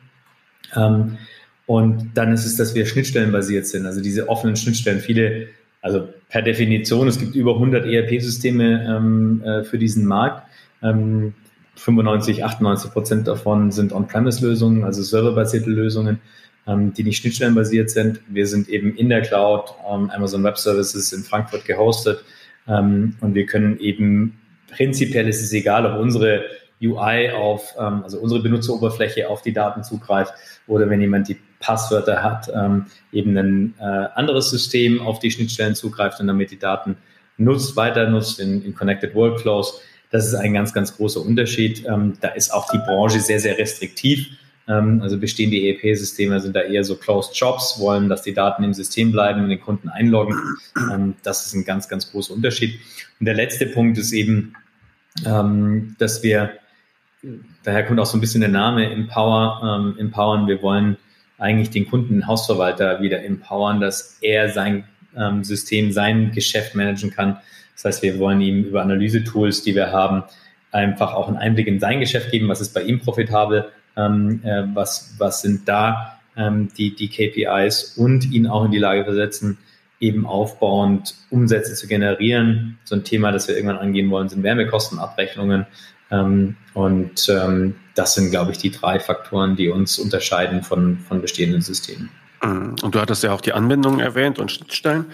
[0.75, 1.17] Ähm,
[1.65, 4.99] und dann ist es, dass wir schnittstellenbasiert sind, also diese offenen Schnittstellen.
[4.99, 5.47] Viele
[5.83, 10.47] also per Definition, es gibt über 100 ERP-Systeme ähm, äh, für diesen Markt.
[10.81, 11.33] Ähm,
[11.75, 16.21] 95, 98 Prozent davon sind On-Premise-Lösungen, also serverbasierte Lösungen,
[16.67, 18.21] ähm, die nicht schnittstellenbasiert sind.
[18.29, 22.23] Wir sind eben in der Cloud, ähm, Amazon Web Services in Frankfurt gehostet
[22.67, 24.39] ähm, und wir können eben,
[24.71, 26.45] prinzipiell ist es egal, ob unsere
[26.81, 30.33] UI auf, ähm, also unsere Benutzeroberfläche auf die Daten zugreift
[30.65, 33.83] oder wenn jemand die Passwörter hat, ähm, eben ein äh,
[34.15, 36.97] anderes System auf die Schnittstellen zugreift und damit die Daten
[37.37, 39.81] nutzt, weiter nutzt in, in Connected Workflows.
[40.11, 41.85] Das ist ein ganz, ganz großer Unterschied.
[41.87, 44.27] Ähm, da ist auch die Branche sehr, sehr restriktiv.
[44.67, 48.73] Ähm, also bestehende ERP-Systeme sind da eher so Closed Shops, wollen, dass die Daten im
[48.73, 50.37] System bleiben und den Kunden einloggen.
[50.91, 52.79] Ähm, das ist ein ganz, ganz großer Unterschied.
[53.19, 54.53] Und der letzte Punkt ist eben,
[55.25, 56.51] ähm, dass wir,
[57.63, 60.47] daher kommt auch so ein bisschen der Name Empower, ähm, empowern.
[60.47, 60.97] Wir wollen
[61.43, 67.11] eigentlich den Kunden, den Hausverwalter wieder empowern, dass er sein ähm, System, sein Geschäft managen
[67.11, 67.37] kann.
[67.75, 70.23] Das heißt, wir wollen ihm über Analyse-Tools, die wir haben,
[70.71, 73.65] einfach auch einen Einblick in sein Geschäft geben, was ist bei ihm profitabel,
[73.97, 78.79] ähm, äh, was, was sind da ähm, die, die KPIs und ihn auch in die
[78.79, 79.57] Lage versetzen,
[79.99, 82.79] eben aufbauend Umsätze zu generieren.
[82.85, 85.65] So ein Thema, das wir irgendwann angehen wollen, sind Wärmekostenabrechnungen.
[86.13, 91.21] Ähm, und ähm, das sind, glaube ich, die drei Faktoren, die uns unterscheiden von, von
[91.21, 92.09] bestehenden Systemen.
[92.43, 92.75] Mhm.
[92.83, 95.05] Und du hattest ja auch die Anwendungen erwähnt und Schnittstellen.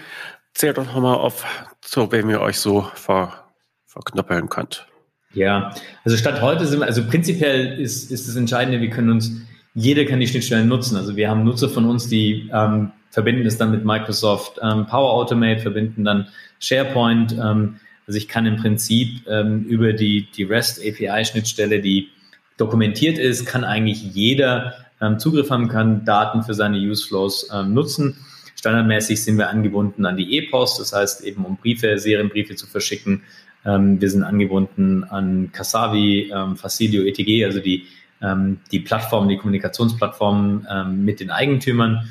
[0.54, 1.44] Zählt doch nochmal auf,
[1.80, 3.44] zu wem ihr euch so ver,
[3.86, 4.86] verknüppeln könnt.
[5.32, 5.72] Ja,
[6.04, 9.30] also statt heute sind wir, also prinzipiell ist, ist das Entscheidende, wir können uns,
[9.74, 10.96] jeder kann die Schnittstellen nutzen.
[10.96, 15.12] Also wir haben Nutzer von uns, die ähm, verbinden es dann mit Microsoft ähm, Power
[15.12, 17.32] Automate, verbinden dann SharePoint.
[17.32, 17.76] Ähm,
[18.10, 22.08] also ich kann im Prinzip ähm, über die, die REST API-Schnittstelle, die
[22.56, 28.16] dokumentiert ist, kann eigentlich jeder ähm, Zugriff haben, kann Daten für seine Useflows ähm, nutzen.
[28.56, 33.22] Standardmäßig sind wir angebunden an die E-Post, das heißt eben um Briefe, Serienbriefe zu verschicken.
[33.64, 37.86] Ähm, wir sind angebunden an Kasavi, ähm, Facilio, ETG, also die,
[38.20, 42.10] ähm, die Plattform, die Kommunikationsplattform mit den Eigentümern.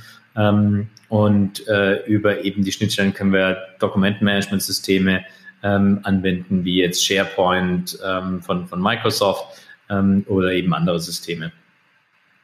[1.09, 5.25] Und äh, über eben die Schnittstellen können wir Dokumentenmanagementsysteme
[5.63, 11.52] ähm, anwenden, wie jetzt SharePoint ähm, von, von Microsoft ähm, oder eben andere Systeme.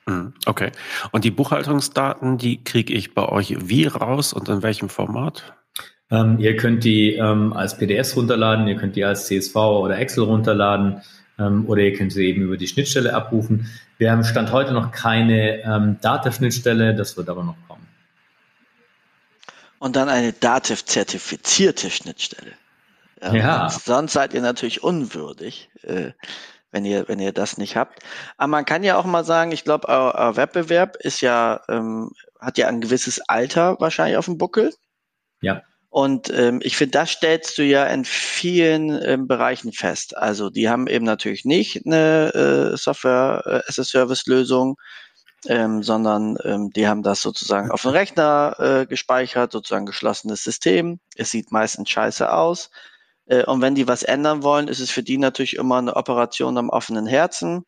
[0.06, 0.72] Mhm, okay.
[1.12, 5.54] Und die Buchhaltungsdaten, die kriege ich bei euch wie raus und in welchem Format?
[6.12, 10.26] Ähm, ihr könnt die ähm, als PDFs runterladen, ihr könnt die als CSV oder Excel
[10.26, 11.02] runterladen
[11.40, 13.68] ähm, oder ihr könnt sie eben über die Schnittstelle abrufen.
[13.98, 17.88] Wir haben Stand heute noch keine ähm, Data-Schnittstelle, das wird aber noch kommen.
[19.80, 22.52] Und dann eine Dativ-zertifizierte Schnittstelle.
[23.22, 23.34] Ja.
[23.34, 23.70] Ja.
[23.70, 25.70] Sonst seid ihr natürlich unwürdig.
[25.84, 26.12] Äh,
[26.76, 28.00] wenn ihr, wenn ihr das nicht habt.
[28.36, 32.12] Aber man kann ja auch mal sagen, ich glaube, euer, euer Wettbewerb ist ja, ähm,
[32.38, 34.74] hat ja ein gewisses Alter wahrscheinlich auf dem Buckel.
[35.40, 35.62] Ja.
[35.90, 40.18] Und ähm, ich finde, das stellst du ja in vielen ähm, Bereichen fest.
[40.18, 44.76] Also die haben eben natürlich nicht eine äh, Software-as-a-Service-Lösung,
[45.48, 51.00] ähm, sondern ähm, die haben das sozusagen auf dem Rechner äh, gespeichert, sozusagen geschlossenes System.
[51.16, 52.70] Es sieht meistens scheiße aus.
[53.28, 56.58] Äh, und wenn die was ändern wollen, ist es für die natürlich immer eine Operation
[56.58, 57.64] am offenen Herzen.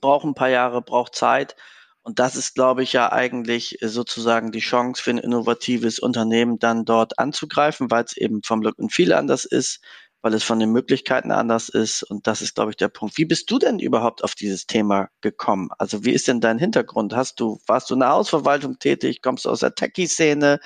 [0.00, 1.56] Braucht ein paar Jahre, braucht Zeit.
[2.02, 6.58] Und das ist, glaube ich, ja eigentlich äh, sozusagen die Chance für ein innovatives Unternehmen
[6.58, 9.80] dann dort anzugreifen, weil es eben vom Look and Feel anders ist,
[10.22, 12.02] weil es von den Möglichkeiten anders ist.
[12.02, 13.18] Und das ist, glaube ich, der Punkt.
[13.18, 15.68] Wie bist du denn überhaupt auf dieses Thema gekommen?
[15.78, 17.14] Also wie ist denn dein Hintergrund?
[17.14, 19.22] Hast du, warst du in der Hausverwaltung tätig?
[19.22, 20.60] Kommst du aus der Techie-Szene?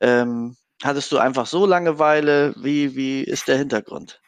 [0.00, 2.54] Ähm, hattest du einfach so Langeweile?
[2.60, 4.20] Wie, wie ist der Hintergrund?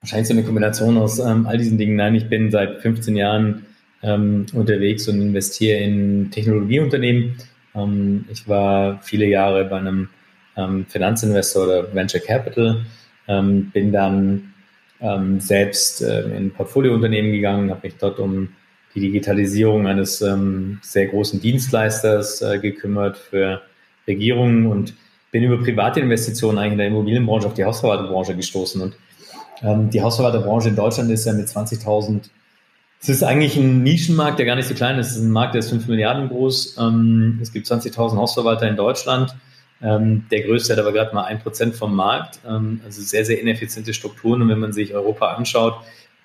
[0.00, 1.96] Wahrscheinlich so eine Kombination aus ähm, all diesen Dingen.
[1.96, 3.66] Nein, ich bin seit 15 Jahren
[4.02, 7.36] ähm, unterwegs und investiere in Technologieunternehmen.
[7.74, 10.08] Ähm, ich war viele Jahre bei einem
[10.56, 12.84] ähm, Finanzinvestor oder Venture Capital,
[13.28, 14.54] ähm, bin dann
[15.00, 18.50] ähm, selbst äh, in Portfoliounternehmen gegangen, habe mich dort um
[18.94, 23.60] die Digitalisierung eines sehr großen Dienstleisters äh, gekümmert für
[24.06, 24.94] Regierungen und
[25.36, 28.80] bin über private Investitionen eigentlich in der Immobilienbranche auf die Hausverwalterbranche gestoßen.
[28.80, 28.96] Und
[29.62, 32.30] ähm, die Hausverwalterbranche in Deutschland ist ja mit 20.000
[33.02, 35.10] es ist eigentlich ein Nischenmarkt, der gar nicht so klein ist.
[35.10, 36.78] Es ist ein Markt, der ist 5 Milliarden groß.
[36.78, 39.36] Ähm, es gibt 20.000 Hausverwalter in Deutschland.
[39.82, 42.40] Ähm, der größte hat aber gerade mal ein Prozent vom Markt.
[42.48, 44.40] Ähm, also sehr, sehr ineffiziente Strukturen.
[44.40, 45.74] Und wenn man sich Europa anschaut,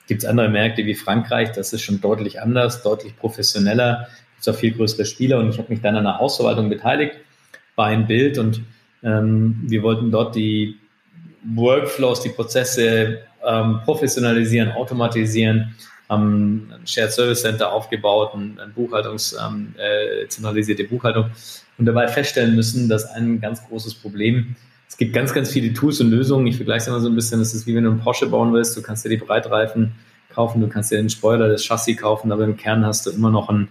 [0.08, 1.52] gibt es andere Märkte wie Frankreich.
[1.52, 4.08] Das ist schon deutlich anders, deutlich professioneller.
[4.39, 5.39] Es gibt auch viel größere Spieler.
[5.39, 7.15] Und ich habe mich dann an der Hausverwaltung beteiligt,
[7.76, 8.38] war ein Bild.
[8.38, 8.62] Und
[9.04, 10.78] wir wollten dort die
[11.56, 13.22] Workflows, die Prozesse
[13.84, 15.76] professionalisieren, automatisieren
[16.12, 21.32] haben ein Shared Service Center aufgebaut, eine Buchhaltungs, ähm, äh, zentralisierte Buchhaltung
[21.78, 24.56] und dabei feststellen müssen, dass ein ganz großes Problem
[24.92, 26.46] es gibt ganz, ganz viele Tools und Lösungen.
[26.48, 28.52] Ich vergleiche es immer so ein bisschen, das ist wie wenn du einen Porsche bauen
[28.52, 29.94] willst, du kannst dir die Breitreifen
[30.34, 33.32] kaufen, du kannst dir den Spoiler, das Chassis kaufen, aber im Kern hast du immer
[33.32, 33.70] noch einen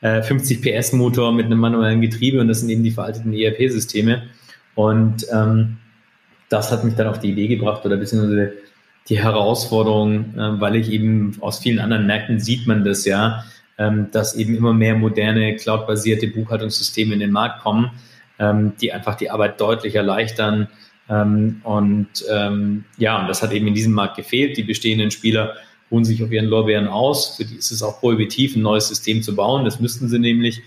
[0.00, 4.22] äh, 50 PS Motor mit einem manuellen Getriebe und das sind eben die veralteten ERP-Systeme.
[4.74, 5.78] Und ähm,
[6.48, 8.52] das hat mich dann auf die Idee gebracht oder beziehungsweise
[9.08, 13.44] die Herausforderung, äh, weil ich eben aus vielen anderen Märkten sieht man das ja,
[13.78, 17.90] ähm, dass eben immer mehr moderne cloud-basierte Buchhaltungssysteme in den Markt kommen,
[18.38, 20.68] ähm, die einfach die Arbeit deutlich erleichtern.
[21.08, 24.56] Ähm, und ähm, ja, und das hat eben in diesem Markt gefehlt.
[24.56, 25.54] Die bestehenden Spieler
[25.90, 27.36] ruhen sich auf ihren Lorbeeren aus.
[27.36, 29.64] Für die ist es auch prohibitiv, ein neues System zu bauen.
[29.64, 30.62] Das müssten sie nämlich.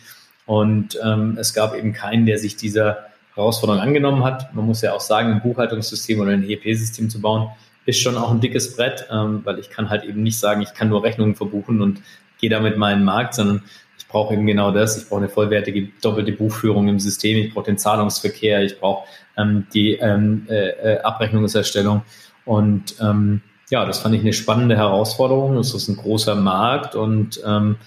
[0.45, 4.53] Und ähm, es gab eben keinen, der sich dieser Herausforderung angenommen hat.
[4.53, 7.49] Man muss ja auch sagen, ein Buchhaltungssystem oder ein EEP-System zu bauen,
[7.85, 10.73] ist schon auch ein dickes Brett, ähm, weil ich kann halt eben nicht sagen, ich
[10.73, 12.01] kann nur Rechnungen verbuchen und
[12.39, 13.63] gehe damit meinen Markt, sondern
[13.97, 14.97] ich brauche eben genau das.
[14.97, 19.67] Ich brauche eine vollwertige doppelte Buchführung im System, ich brauche den Zahlungsverkehr, ich brauche ähm,
[19.73, 22.01] die ähm, äh, äh, Abrechnungserstellung
[22.45, 25.55] und ähm, ja, das fand ich eine spannende Herausforderung.
[25.55, 27.77] Das ist ein großer Markt und ähm,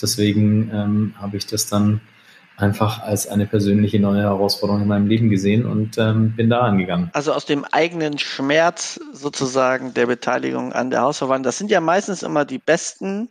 [0.00, 2.00] deswegen ähm, habe ich das dann
[2.56, 7.10] einfach als eine persönliche neue Herausforderung in meinem Leben gesehen und ähm, bin da angegangen.
[7.12, 11.42] Also aus dem eigenen Schmerz sozusagen der Beteiligung an der Hausverwaltung.
[11.42, 13.28] Das sind ja meistens immer die besten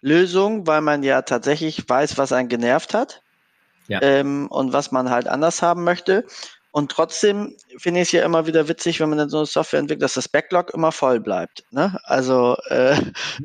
[0.00, 3.22] Lösungen, weil man ja tatsächlich weiß, was einen genervt hat
[3.88, 4.00] ja.
[4.02, 6.24] ähm, und was man halt anders haben möchte.
[6.74, 9.78] Und trotzdem finde ich es ja immer wieder witzig, wenn man dann so eine Software
[9.78, 11.62] entwickelt, dass das Backlog immer voll bleibt.
[11.70, 11.96] Ne?
[12.02, 12.96] Also äh,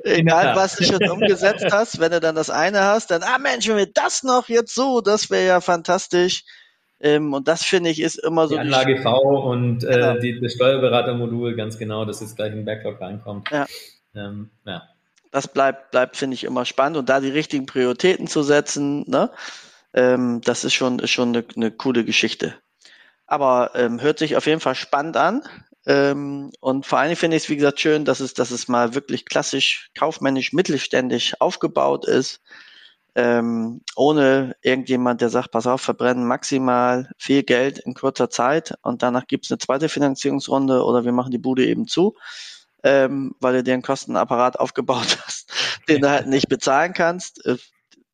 [0.04, 3.68] egal, was du schon umgesetzt hast, wenn du dann das eine hast, dann, ah Mensch,
[3.68, 6.44] wenn wir das noch jetzt so, das wäre ja fantastisch.
[7.00, 8.56] Ähm, und das finde ich ist immer so.
[8.56, 10.14] Die Anlage die V und äh, genau.
[10.18, 13.52] die, das Steuerberatermodul, ganz genau, dass jetzt gleich ein Backlog reinkommt.
[13.52, 13.68] Ja.
[14.16, 14.82] Ähm, ja.
[15.30, 16.98] Das bleibt, bleibt finde ich, immer spannend.
[16.98, 19.30] Und da die richtigen Prioritäten zu setzen, ne?
[19.94, 22.56] Ähm, das ist schon, ist schon eine, eine coole Geschichte.
[23.30, 25.44] Aber ähm, hört sich auf jeden Fall spannend an.
[25.86, 28.96] Ähm, und vor Dingen finde ich es, wie gesagt, schön, dass es, dass es mal
[28.96, 32.42] wirklich klassisch, kaufmännisch, mittelständisch aufgebaut ist.
[33.16, 39.04] Ähm, ohne irgendjemand, der sagt, pass auf, verbrennen maximal viel Geld in kurzer Zeit und
[39.04, 42.16] danach gibt es eine zweite Finanzierungsrunde oder wir machen die Bude eben zu,
[42.84, 45.54] ähm, weil du dir einen Kostenapparat aufgebaut hast,
[45.88, 47.46] den du halt nicht bezahlen kannst.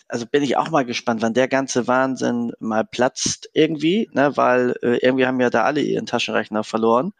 [0.07, 4.75] Also bin ich auch mal gespannt, wann der ganze Wahnsinn mal platzt irgendwie, ne, weil
[4.83, 7.13] äh, irgendwie haben ja da alle ihren Taschenrechner verloren.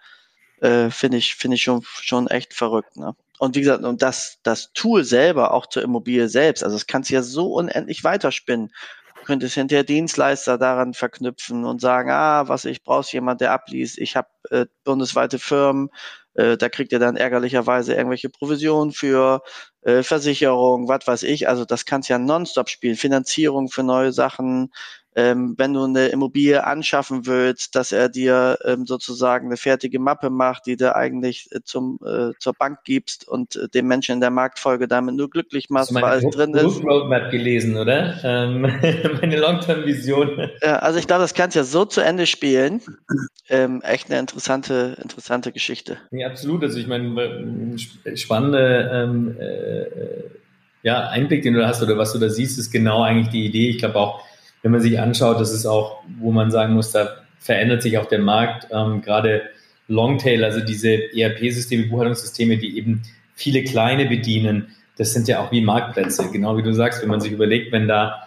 [0.62, 3.16] Äh, finde ich, finde ich schon, schon echt verrückt, ne?
[3.40, 7.10] Und wie gesagt, und das, das Tool selber, auch zur Immobilie selbst, also es kannst
[7.10, 8.70] ja so unendlich weiterspinnen.
[9.18, 13.98] Du könntest hinterher Dienstleister daran verknüpfen und sagen, ah, was ich brauche, jemand, der abliest.
[13.98, 15.90] Ich habe äh, bundesweite Firmen.
[16.36, 19.42] Äh, da kriegt ihr dann ärgerlicherweise irgendwelche Provisionen für
[19.82, 21.48] äh, Versicherung, was weiß ich.
[21.50, 22.96] Also das kannst ja nonstop spielen.
[22.96, 24.72] Finanzierung für neue Sachen,
[25.16, 30.30] ähm, wenn du eine Immobilie anschaffen willst, dass er dir ähm, sozusagen eine fertige Mappe
[30.30, 34.20] macht, die du eigentlich äh, zum, äh, zur Bank gibst und äh, dem Menschen in
[34.20, 36.84] der Marktfolge damit nur glücklich machst, weil alles drin ist.
[36.84, 38.16] Roadmap gelesen, oder?
[38.24, 38.62] Ähm,
[39.22, 40.50] meine Long-Term-Vision.
[40.62, 42.82] Ja, also ich glaube, das kannst du ja so zu Ende spielen.
[43.48, 45.98] Ähm, echt eine interessante, interessante Geschichte.
[46.12, 46.62] Ja, absolut.
[46.64, 47.78] Also ich meine,
[48.16, 49.86] spannende ähm, äh,
[50.84, 53.70] ja, Einblick, den du hast oder was du da siehst, ist genau eigentlich die Idee.
[53.70, 54.22] Ich glaube auch,
[54.66, 58.08] wenn man sich anschaut, das ist auch, wo man sagen muss, da verändert sich auch
[58.08, 58.68] der Markt.
[58.72, 59.44] Ähm, gerade
[59.88, 63.04] Longtail, also diese ERP-Systeme, Buchhaltungssysteme, die eben
[63.36, 66.32] viele kleine bedienen, das sind ja auch wie Marktplätze.
[66.32, 68.24] Genau wie du sagst, wenn man sich überlegt, wenn da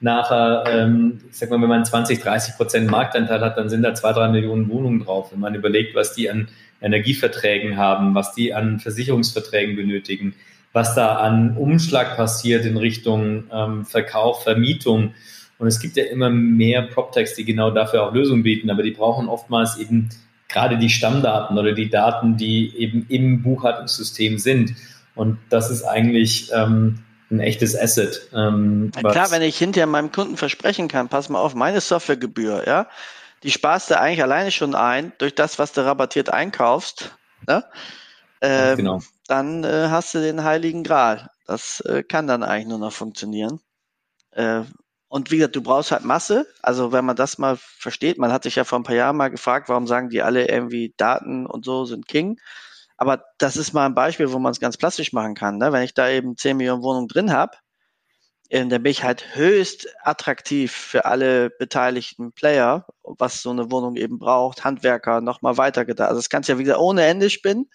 [0.00, 3.94] nachher, ähm, ich sag mal, wenn man 20, 30 Prozent Marktanteil hat, dann sind da
[3.94, 5.32] zwei, drei Millionen Wohnungen drauf.
[5.32, 6.48] Wenn man überlegt, was die an
[6.82, 10.34] Energieverträgen haben, was die an Versicherungsverträgen benötigen,
[10.74, 15.14] was da an Umschlag passiert in Richtung ähm, Verkauf, Vermietung,
[15.58, 18.92] und es gibt ja immer mehr PropTechs, die genau dafür auch Lösungen bieten, aber die
[18.92, 20.08] brauchen oftmals eben
[20.48, 24.74] gerade die Stammdaten oder die Daten, die eben im Buchhaltungssystem sind.
[25.14, 27.00] Und das ist eigentlich ähm,
[27.30, 28.28] ein echtes Asset.
[28.32, 32.86] Ähm, klar, wenn ich hinterher meinem Kunden versprechen kann, pass mal auf, meine Softwaregebühr, ja,
[33.42, 37.64] die sparst du eigentlich alleine schon ein durch das, was du rabattiert einkaufst, ne?
[38.40, 39.02] Ähm, genau.
[39.26, 41.28] dann äh, hast du den heiligen Gral.
[41.46, 43.60] Das äh, kann dann eigentlich nur noch funktionieren.
[44.30, 44.62] Äh,
[45.08, 46.46] und wie gesagt, du brauchst halt Masse.
[46.62, 49.30] Also wenn man das mal versteht, man hat sich ja vor ein paar Jahren mal
[49.30, 52.38] gefragt, warum sagen die alle irgendwie Daten und so sind King.
[52.98, 55.56] Aber das ist mal ein Beispiel, wo man es ganz plastisch machen kann.
[55.58, 55.72] Ne?
[55.72, 57.56] Wenn ich da eben 10 Millionen Wohnungen drin habe,
[58.50, 63.96] äh, dann bin ich halt höchst attraktiv für alle beteiligten Player, was so eine Wohnung
[63.96, 66.08] eben braucht, Handwerker, nochmal weitergedacht.
[66.08, 67.70] Also das kannst du ja wieder ohne Ende spinnen.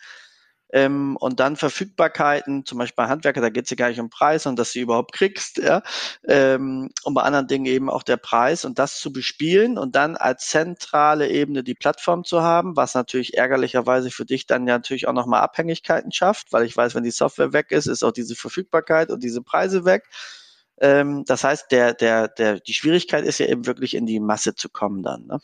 [0.73, 4.09] Ähm, und dann Verfügbarkeiten, zum Beispiel bei Handwerker, da geht es ja gar nicht um
[4.09, 5.83] Preis und dass du überhaupt kriegst, ja.
[6.27, 10.17] Ähm, und bei anderen Dingen eben auch der Preis und das zu bespielen und dann
[10.17, 15.07] als zentrale Ebene die Plattform zu haben, was natürlich ärgerlicherweise für dich dann ja natürlich
[15.07, 18.35] auch nochmal Abhängigkeiten schafft, weil ich weiß, wenn die Software weg ist, ist auch diese
[18.35, 20.09] Verfügbarkeit und diese Preise weg.
[20.79, 24.55] Ähm, das heißt, der, der, der, die Schwierigkeit ist ja eben wirklich in die Masse
[24.55, 25.27] zu kommen dann.
[25.27, 25.39] Ne?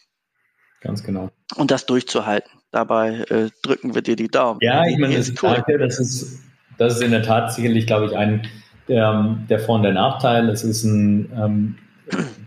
[0.81, 1.29] Ganz genau.
[1.55, 2.58] Und das durchzuhalten.
[2.71, 4.59] Dabei äh, drücken wir dir die Daumen.
[4.61, 5.63] Ja, ich meine, das, cool.
[5.79, 6.39] das, ist,
[6.77, 8.47] das ist in der Tat sicherlich, glaube ich, ein
[8.87, 10.49] der, der Vor- und der Nachteil.
[10.49, 11.75] Es ist ein ähm,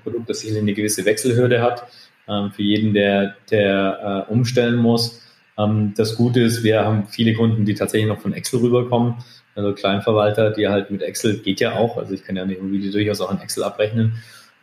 [0.03, 1.85] Produkt, das sicherlich eine gewisse Wechselhürde hat
[2.29, 5.23] ähm, für jeden, der, der äh, umstellen muss.
[5.59, 9.17] Ähm, das Gute ist, wir haben viele Kunden, die tatsächlich noch von Excel rüberkommen.
[9.55, 11.97] Also Kleinverwalter, die halt mit Excel geht ja auch.
[11.97, 14.15] Also ich kann ja eine Immobilie durchaus auch in Excel abrechnen.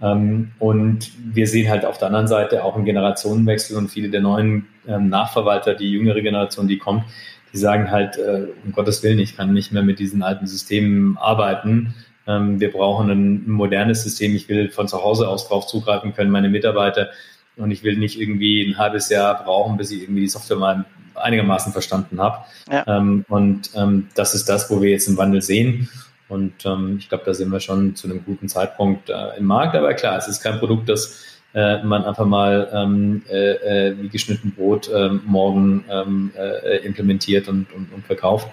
[0.01, 4.21] Ähm, und wir sehen halt auf der anderen Seite auch einen Generationenwechsel und viele der
[4.21, 7.03] neuen ähm, Nachverwalter, die jüngere Generation, die kommt,
[7.51, 11.17] die sagen halt, äh, um Gottes Willen, ich kann nicht mehr mit diesen alten Systemen
[11.17, 11.95] arbeiten.
[12.27, 14.35] Ähm, wir brauchen ein modernes System.
[14.35, 17.09] Ich will von zu Hause aus drauf zugreifen können, meine Mitarbeiter.
[17.57, 20.85] Und ich will nicht irgendwie ein halbes Jahr brauchen, bis ich irgendwie die Software mal
[21.15, 22.45] einigermaßen verstanden habe.
[22.71, 22.83] Ja.
[23.27, 23.69] und
[24.15, 25.89] das ist das, wo wir jetzt einen Wandel sehen.
[26.29, 29.75] Und ähm, ich glaube, da sind wir schon zu einem guten Zeitpunkt äh, im Markt.
[29.75, 34.09] Aber klar, es ist kein Produkt, das äh, man einfach mal ähm, äh, äh wie
[34.09, 38.47] geschnitten Brot ähm, morgen ähm, äh, implementiert und, und, und verkauft.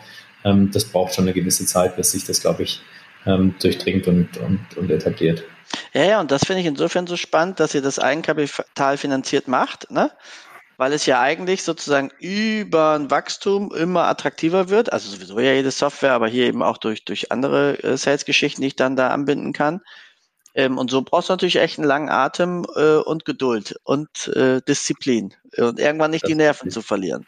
[0.45, 2.81] Ähm, das braucht schon eine gewisse Zeit, bis sich das, glaube ich,
[3.27, 5.45] ähm, durchdringt und, und, und etabliert.
[5.93, 9.91] Ja, ja, und das finde ich insofern so spannend, dass ihr das Eigenkapital finanziert macht.
[9.91, 10.11] Ne?
[10.77, 14.93] Weil es ja eigentlich sozusagen über ein Wachstum immer attraktiver wird.
[14.93, 18.69] Also sowieso ja jede Software, aber hier eben auch durch, durch andere äh, Sales-Geschichten, die
[18.69, 19.81] ich dann da anbinden kann.
[20.55, 24.63] Ähm, und so brauchst du natürlich echt einen langen Atem äh, und Geduld und äh,
[24.63, 27.27] Disziplin und irgendwann nicht das die Nerven zu verlieren.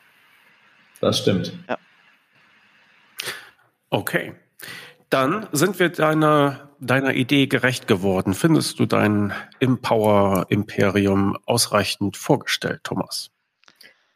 [1.00, 1.52] Das stimmt.
[1.68, 1.78] Ja.
[3.90, 4.34] Okay.
[5.10, 8.34] Dann sind wir deiner, deiner Idee gerecht geworden.
[8.34, 13.30] Findest du dein Empower Imperium ausreichend vorgestellt, Thomas?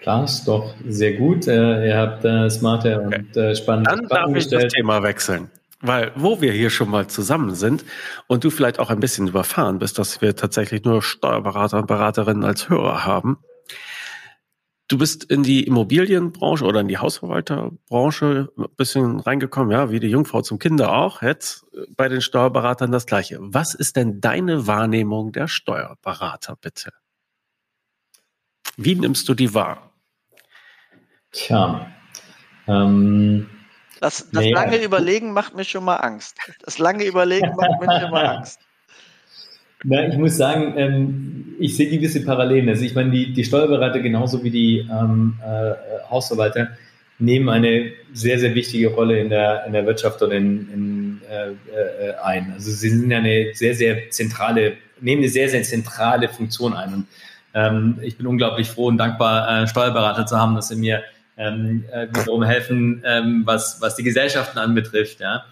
[0.03, 1.46] Klar, ist doch sehr gut.
[1.46, 3.18] Äh, ihr habt äh, smarte okay.
[3.20, 5.48] und äh, spannende Dann darf ich das Thema wechseln.
[5.80, 7.84] Weil, wo wir hier schon mal zusammen sind
[8.26, 12.44] und du vielleicht auch ein bisschen überfahren bist, dass wir tatsächlich nur Steuerberater und Beraterinnen
[12.44, 13.38] als Hörer haben.
[14.88, 20.09] Du bist in die Immobilienbranche oder in die Hausverwalterbranche ein bisschen reingekommen, ja, wie die
[20.09, 21.22] Jungfrau zum Kinder auch.
[21.22, 21.64] Jetzt
[21.96, 23.38] bei den Steuerberatern das Gleiche.
[23.40, 26.90] Was ist denn deine Wahrnehmung der Steuerberater, bitte?
[28.76, 29.91] Wie nimmst du die wahr?
[31.32, 31.86] Tja.
[32.68, 33.48] Ähm,
[34.00, 36.36] das, das nee, lange Überlegen macht mir schon mal Angst.
[36.64, 38.60] Das lange Überlegen macht mir schon mal Angst.
[39.84, 42.68] Na, ich muss sagen, ähm, ich sehe gewisse Parallelen.
[42.68, 46.68] Also ich meine, die, die Steuerberater genauso wie die ähm, äh, Hausverwalter
[47.18, 51.50] nehmen eine sehr, sehr wichtige Rolle in der, in der Wirtschaft und in, in, äh,
[51.50, 52.52] äh, ein.
[52.54, 56.94] Also sie sind ja eine sehr, sehr zentrale, nehmen eine sehr, sehr zentrale Funktion ein.
[56.94, 57.06] Und
[57.54, 61.02] ähm, ich bin unglaublich froh und dankbar, äh, Steuerberater zu haben, dass sie mir
[61.43, 65.20] ähm, äh, wiederum helfen, ähm, was, was die Gesellschaften anbetrifft.
[65.20, 65.45] Ja.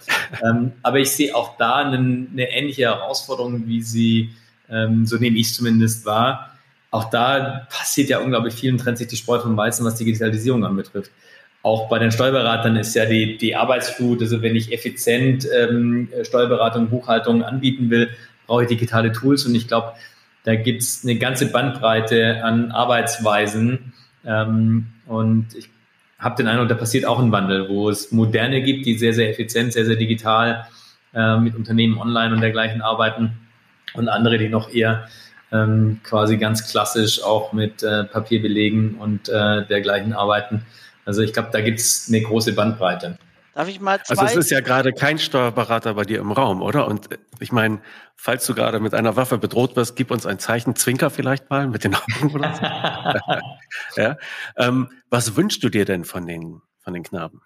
[0.43, 4.31] Ähm, aber ich sehe auch da eine, eine ähnliche Herausforderung, wie sie,
[4.69, 6.55] ähm, so nehme ich zumindest wahr.
[6.91, 10.65] Auch da passiert ja unglaublich viel und trennt sich die Spreu vom Weißen, was Digitalisierung
[10.65, 11.11] anbetrifft.
[11.63, 16.89] Auch bei den Steuerberatern ist ja die, die Arbeitsflut, also wenn ich effizient ähm, Steuerberatung,
[16.89, 18.09] Buchhaltung anbieten will,
[18.47, 19.93] brauche ich digitale Tools und ich glaube,
[20.45, 23.93] da gibt es eine ganze Bandbreite an Arbeitsweisen,
[24.25, 25.69] ähm, und ich
[26.21, 29.31] habe den Eindruck, da passiert auch ein Wandel, wo es Moderne gibt, die sehr, sehr
[29.31, 30.67] effizient, sehr, sehr digital
[31.15, 33.33] äh, mit Unternehmen online und dergleichen arbeiten
[33.95, 35.09] und andere, die noch eher
[35.51, 40.65] ähm, quasi ganz klassisch auch mit äh, Papierbelegen und äh, dergleichen arbeiten.
[41.05, 43.19] Also ich glaube, da gibt es eine große Bandbreite.
[43.55, 44.15] Darf ich mal zwei?
[44.15, 46.87] Also es ist ja gerade kein Steuerberater bei dir im Raum, oder?
[46.87, 47.09] Und
[47.41, 47.81] ich meine,
[48.17, 51.67] falls du gerade mit einer Waffe bedroht wirst, gib uns ein Zeichen, zwinker vielleicht mal
[51.67, 54.01] mit den Augen oder so.
[54.01, 54.17] ja.
[54.57, 57.43] Ähm, was wünschst du dir denn von den, von den Knaben?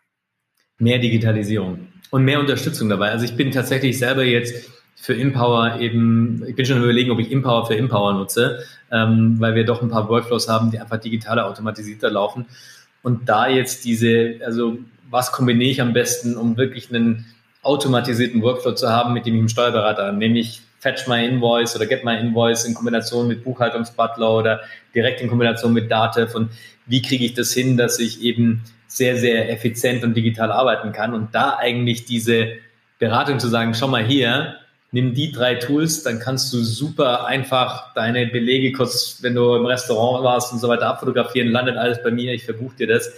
[0.78, 3.10] Mehr Digitalisierung und mehr Unterstützung dabei.
[3.10, 7.30] Also ich bin tatsächlich selber jetzt für Empower eben, ich bin schon überlegen, ob ich
[7.30, 11.46] Empower für Empower nutze, ähm, weil wir doch ein paar Workflows haben, die einfach digitaler,
[11.46, 12.46] automatisierter laufen.
[13.02, 14.78] Und da jetzt diese, also
[15.14, 17.24] was kombiniere ich am besten, um wirklich einen
[17.62, 22.04] automatisierten Workflow zu haben, mit dem ich einen Steuerberater, nämlich Fetch My Invoice oder Get
[22.04, 24.60] My Invoice in Kombination mit Buchhaltungsbutler oder
[24.92, 26.34] direkt in Kombination mit Datev?
[26.34, 26.50] Und
[26.86, 31.14] wie kriege ich das hin, dass ich eben sehr, sehr effizient und digital arbeiten kann?
[31.14, 32.54] Und da eigentlich diese
[32.98, 34.56] Beratung zu sagen, schau mal hier,
[34.90, 39.64] nimm die drei Tools, dann kannst du super einfach deine Belege kurz, wenn du im
[39.64, 43.12] Restaurant warst und so weiter abfotografieren, landet alles bei mir, ich verbuche dir das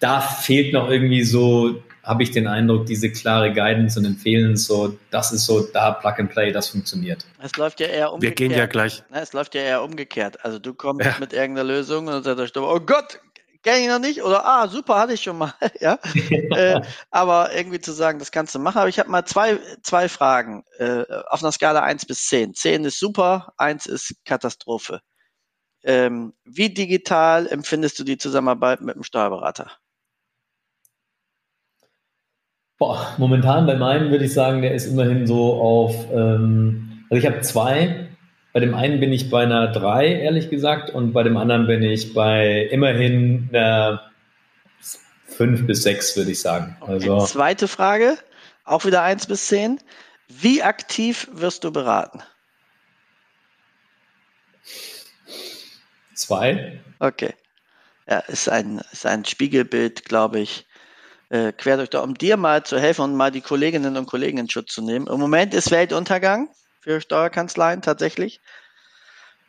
[0.00, 4.96] da fehlt noch irgendwie so, habe ich den Eindruck, diese klare Guidance und Empfehlen, so,
[5.10, 7.26] das ist so da Plug and Play, das funktioniert.
[7.42, 8.38] Es läuft ja eher umgekehrt.
[8.38, 9.02] Wir gehen ja gleich.
[9.10, 10.44] es läuft ja eher umgekehrt.
[10.44, 11.16] Also du kommst ja.
[11.20, 13.20] mit irgendeiner Lösung und dann sagt der oh Gott,
[13.62, 15.52] kenne ich noch nicht oder ah, super, hatte ich schon mal.
[15.80, 15.98] ja.
[16.30, 16.80] äh,
[17.10, 18.78] aber irgendwie zu sagen, das kannst du machen.
[18.78, 22.54] Aber ich habe mal zwei, zwei Fragen äh, auf einer Skala 1 bis 10.
[22.54, 25.00] 10 ist super, 1 ist Katastrophe.
[25.84, 29.70] Ähm, wie digital empfindest du die Zusammenarbeit mit dem Steuerberater?
[32.78, 37.26] Boah, momentan bei meinem würde ich sagen, der ist immerhin so auf, ähm, also ich
[37.26, 38.06] habe zwei.
[38.52, 41.82] Bei dem einen bin ich bei einer drei, ehrlich gesagt, und bei dem anderen bin
[41.82, 44.10] ich bei immerhin einer
[45.26, 46.76] fünf bis sechs, würde ich sagen.
[46.80, 46.92] Okay.
[46.92, 48.16] Also, Zweite Frage,
[48.64, 49.80] auch wieder eins bis zehn.
[50.28, 52.22] Wie aktiv wirst du beraten?
[56.14, 56.80] Zwei.
[57.00, 57.34] Okay.
[58.08, 60.66] Ja, ist ein, ist ein Spiegelbild, glaube ich,
[61.30, 64.50] äh, quer durch um dir mal zu helfen und mal die Kolleginnen und Kollegen in
[64.50, 65.06] Schutz zu nehmen.
[65.06, 66.48] Im Moment ist Weltuntergang
[66.80, 68.40] für Steuerkanzleien tatsächlich.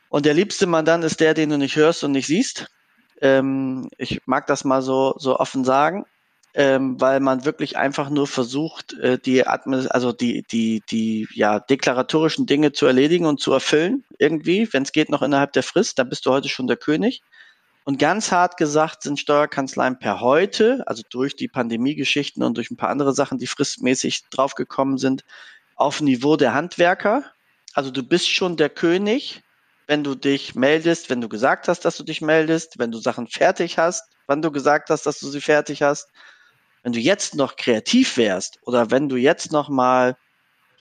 [0.10, 2.68] Und der liebste Mandant ist der, den du nicht hörst und nicht siehst.
[3.22, 6.06] Ähm, ich mag das mal so, so offen sagen,
[6.56, 12.48] ähm, weil man wirklich einfach nur versucht, äh, die also die, die, die ja, deklaratorischen
[12.48, 16.10] Dinge zu erledigen und zu erfüllen, irgendwie, wenn es geht, noch innerhalb der Frist, dann
[16.10, 17.22] bist du heute schon der König.
[17.90, 22.78] Und ganz hart gesagt sind Steuerkanzleien per heute, also durch die Pandemiegeschichten und durch ein
[22.78, 25.24] paar andere Sachen, die fristmäßig draufgekommen sind,
[25.76, 27.24] auf Niveau der Handwerker.
[27.74, 29.42] Also du bist schon der König,
[29.88, 33.26] wenn du dich meldest, wenn du gesagt hast, dass du dich meldest, wenn du Sachen
[33.26, 36.12] fertig hast, wann du gesagt hast, dass du sie fertig hast.
[36.84, 40.16] Wenn du jetzt noch kreativ wärst oder wenn du jetzt noch mal,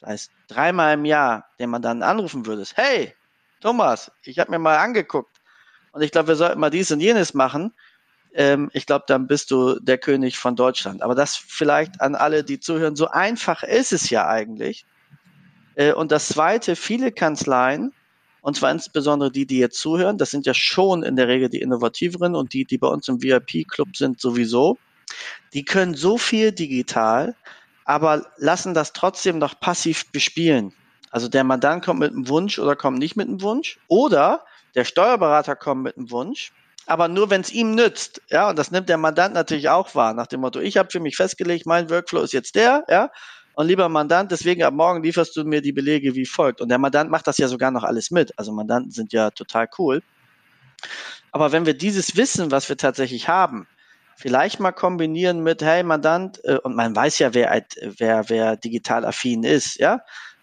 [0.03, 3.15] das dreimal im Jahr den man dann anrufen würdest, hey,
[3.63, 5.38] Thomas, ich habe mir mal angeguckt,
[5.99, 7.73] und ich glaube, wir sollten mal dies und jenes machen.
[8.33, 11.03] Ähm, ich glaube, dann bist du der König von Deutschland.
[11.03, 14.87] Aber das vielleicht an alle, die zuhören, so einfach ist es ja eigentlich.
[15.75, 17.93] Äh, und das Zweite, viele Kanzleien,
[18.43, 21.61] und zwar insbesondere die, die jetzt zuhören, das sind ja schon in der Regel die
[21.61, 24.79] innovativeren und die, die bei uns im VIP-Club sind, sowieso.
[25.53, 27.35] Die können so viel digital,
[27.87, 30.73] aber lassen das trotzdem noch passiv bespielen.
[31.11, 33.81] Also der Mandant kommt mit einem Wunsch oder kommt nicht mit einem Wunsch.
[33.89, 34.45] Oder
[34.79, 36.53] der Steuerberater kommt mit einem Wunsch,
[36.87, 38.23] aber nur wenn es ihm nützt.
[38.31, 41.01] Ja, und das nimmt der Mandant natürlich auch wahr, nach dem Motto, ich habe für
[41.01, 43.11] mich festgelegt, mein Workflow ist jetzt der, ja.
[43.55, 46.61] Und lieber Mandant, deswegen ab morgen lieferst du mir die Belege wie folgt.
[46.61, 48.33] Und der Mandant macht das ja sogar noch alles mit.
[48.39, 50.01] Also Mandanten sind ja total cool.
[51.33, 53.67] Aber wenn wir dieses Wissen, was wir tatsächlich haben,
[54.17, 59.05] vielleicht mal kombinieren mit, hey Mandant, äh, und man weiß ja, wer, wer, wer digital
[59.05, 59.99] affin ist, ja,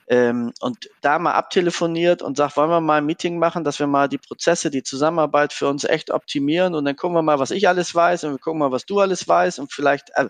[0.08, 3.88] ähm, und da mal abtelefoniert und sagt, wollen wir mal ein Meeting machen, dass wir
[3.88, 7.52] mal die Prozesse, die Zusammenarbeit für uns echt optimieren und dann gucken wir mal, was
[7.52, 10.28] ich alles weiß und wir gucken mal, was du alles weißt und vielleicht äh,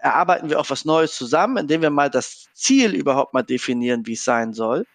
[0.00, 4.12] erarbeiten wir auch was Neues zusammen, indem wir mal das Ziel überhaupt mal definieren, wie
[4.12, 4.86] es sein soll.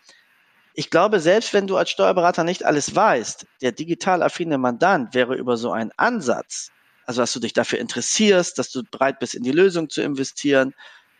[0.73, 5.35] Ich glaube, selbst wenn du als Steuerberater nicht alles weißt, der digital affine Mandant wäre
[5.35, 6.71] über so einen Ansatz,
[7.05, 10.73] also dass du dich dafür interessierst, dass du bereit bist, in die Lösung zu investieren,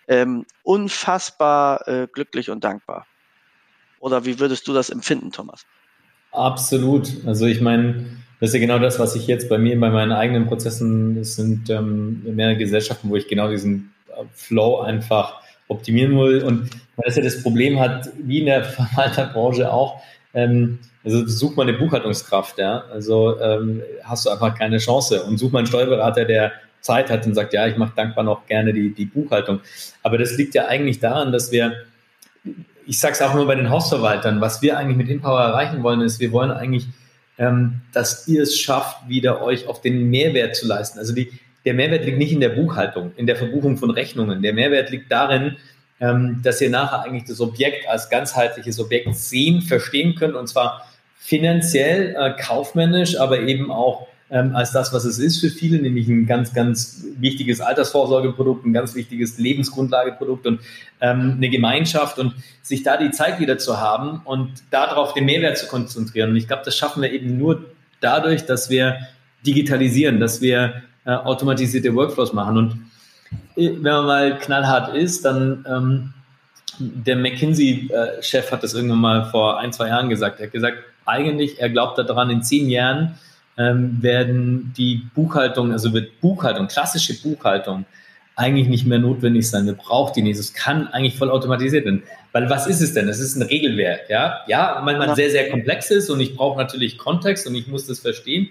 [0.08, 3.06] ähm, unfassbar äh, glücklich und dankbar.
[3.99, 5.66] Oder wie würdest du das empfinden, Thomas?
[6.32, 7.10] Absolut.
[7.26, 8.06] Also ich meine,
[8.39, 11.36] das ist ja genau das, was ich jetzt bei mir, bei meinen eigenen Prozessen, es
[11.36, 16.43] sind ähm, mehrere Gesellschaften, wo ich genau diesen äh, Flow einfach optimieren will.
[16.43, 20.01] Und weil das ja das Problem hat, wie in der Verwalterbranche auch,
[20.34, 22.84] ähm, also such mal eine Buchhaltungskraft, ja.
[22.91, 25.24] Also ähm, hast du einfach keine Chance.
[25.24, 26.54] Und such mal einen Steuerberater, der
[26.84, 29.62] Zeit hat und sagt, ja, ich mache dankbar noch gerne die, die Buchhaltung.
[30.04, 31.74] Aber das liegt ja eigentlich daran, dass wir,
[32.86, 36.02] ich sage es auch nur bei den Hausverwaltern, was wir eigentlich mit Empower erreichen wollen,
[36.02, 36.86] ist, wir wollen eigentlich,
[37.38, 41.00] ähm, dass ihr es schafft, wieder euch auf den Mehrwert zu leisten.
[41.00, 41.32] Also die,
[41.66, 44.42] der Mehrwert liegt nicht in der Buchhaltung, in der Verbuchung von Rechnungen.
[44.42, 45.56] Der Mehrwert liegt darin,
[46.02, 50.86] ähm, dass ihr nachher eigentlich das Objekt als ganzheitliches Objekt sehen, verstehen könnt und zwar
[51.18, 56.08] finanziell, äh, kaufmännisch, aber eben auch ähm, als das, was es ist für viele, nämlich
[56.08, 60.60] ein ganz, ganz wichtiges Altersvorsorgeprodukt, ein ganz wichtiges Lebensgrundlageprodukt und
[61.02, 65.60] ähm, eine Gemeinschaft und sich da die Zeit wieder zu haben und darauf den Mehrwert
[65.60, 66.32] zu konzentrieren.
[66.32, 67.64] Und ich glaube, das schaffen wir eben nur
[68.02, 68.98] dadurch, dass wir
[69.46, 72.58] digitalisieren, dass wir äh, automatisierte Workflows machen.
[72.58, 72.72] Und
[73.56, 76.14] äh, wenn man mal knallhart ist, dann ähm,
[76.80, 80.40] der McKinsey-Chef hat das irgendwann mal vor ein, zwei Jahren gesagt.
[80.40, 83.20] Er hat gesagt, eigentlich, er glaubt daran, in zehn Jahren
[83.58, 87.86] ähm, werden die Buchhaltung, also wird Buchhaltung, klassische Buchhaltung,
[88.36, 89.66] eigentlich nicht mehr notwendig sein.
[89.66, 90.39] Wir brauchen die nicht.
[90.39, 92.04] Es kann eigentlich voll automatisiert werden.
[92.32, 93.08] Weil was ist es denn?
[93.08, 94.41] Es ist ein Regelwerk, ja.
[94.47, 97.99] Ja, manchmal sehr, sehr komplex ist und ich brauche natürlich Kontext und ich muss das
[97.99, 98.49] verstehen.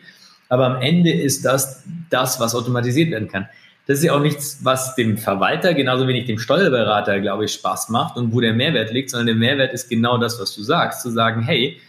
[0.48, 3.48] Aber am Ende ist das das, was automatisiert werden kann.
[3.86, 7.88] Das ist ja auch nichts, was dem Verwalter, genauso wenig dem Steuerberater, glaube ich, Spaß
[7.88, 11.02] macht und wo der Mehrwert liegt, sondern der Mehrwert ist genau das, was du sagst,
[11.02, 11.80] zu sagen, hey,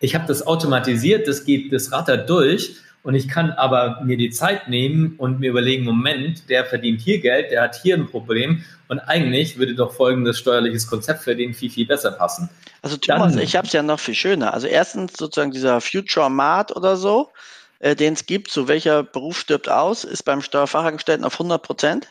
[0.00, 4.30] ich habe das automatisiert, das geht, das rattert durch und ich kann aber mir die
[4.30, 8.64] Zeit nehmen und mir überlegen, Moment, der verdient hier Geld, der hat hier ein Problem
[8.88, 12.48] und eigentlich würde doch folgendes steuerliches Konzept für den viel, viel besser passen.
[12.82, 14.54] Also Thomas, Dann, ich habe es ja noch viel schöner.
[14.54, 17.30] Also erstens sozusagen dieser Future Mart oder so,
[17.78, 22.08] äh, den es gibt, so welcher Beruf stirbt aus, ist beim Steuerfachangestellten auf 100 Prozent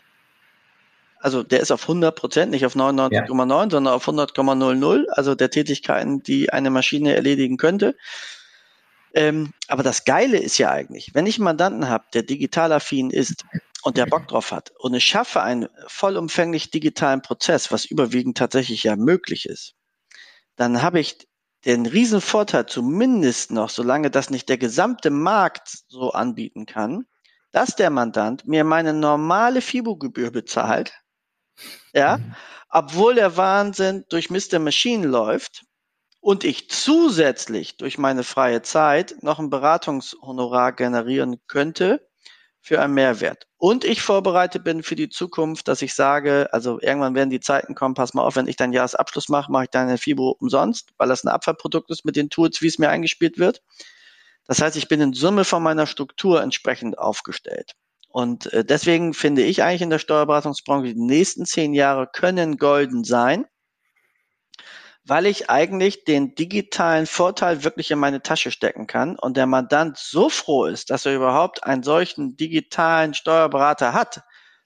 [1.20, 3.70] also der ist auf 100 Prozent, nicht auf 99,9, ja.
[3.70, 7.95] sondern auf 100,00, also der Tätigkeiten, die eine Maschine erledigen könnte.
[9.13, 13.09] Ähm, aber das Geile ist ja eigentlich, wenn ich einen Mandanten habe, der digital affin
[13.09, 13.43] ist
[13.84, 18.84] und der Bock drauf hat und ich schaffe einen vollumfänglich digitalen Prozess, was überwiegend tatsächlich
[18.84, 19.74] ja möglich ist,
[20.55, 21.28] dann habe ich
[21.65, 27.05] den riesen Vorteil zumindest noch, solange das nicht der gesamte Markt so anbieten kann,
[27.51, 30.93] dass der Mandant mir meine normale FIBO-Gebühr bezahlt
[31.93, 32.36] ja, mhm.
[32.70, 34.60] obwohl der Wahnsinn durch Mr.
[34.60, 35.64] Machine läuft
[36.22, 42.07] und ich zusätzlich durch meine freie Zeit noch ein Beratungshonorar generieren könnte
[42.62, 43.47] für einen Mehrwert.
[43.57, 47.74] Und ich vorbereitet bin für die Zukunft, dass ich sage, also irgendwann werden die Zeiten
[47.74, 51.07] kommen, pass mal auf, wenn ich deinen Jahresabschluss mache, mache ich deine FIBO umsonst, weil
[51.07, 53.62] das ein Abfallprodukt ist mit den Tools, wie es mir eingespielt wird.
[54.45, 57.76] Das heißt, ich bin in Summe von meiner Struktur entsprechend aufgestellt.
[58.10, 63.03] Und äh, deswegen finde ich eigentlich in der Steuerberatungsbranche, die nächsten zehn Jahre können golden
[63.03, 63.45] sein,
[65.05, 69.97] weil ich eigentlich den digitalen Vorteil wirklich in meine Tasche stecken kann und der Mandant
[69.97, 74.22] so froh ist, dass er überhaupt einen solchen digitalen Steuerberater hat,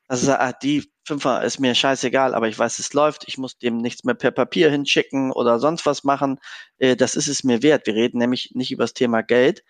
[0.07, 3.37] dass er sagt, ah, die Fünfer ist mir scheißegal, aber ich weiß, es läuft, ich
[3.37, 6.39] muss dem nichts mehr per Papier hinschicken oder sonst was machen.
[6.77, 7.87] Äh, das ist es mir wert.
[7.87, 9.63] Wir reden nämlich nicht über das Thema Geld,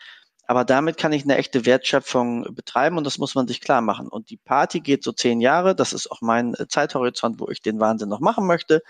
[0.45, 4.07] aber damit kann ich eine echte Wertschöpfung betreiben und das muss man sich klar machen.
[4.07, 5.75] Und die Party geht so zehn Jahre.
[5.75, 8.81] Das ist auch mein äh, Zeithorizont, wo ich den Wahnsinn noch machen möchte.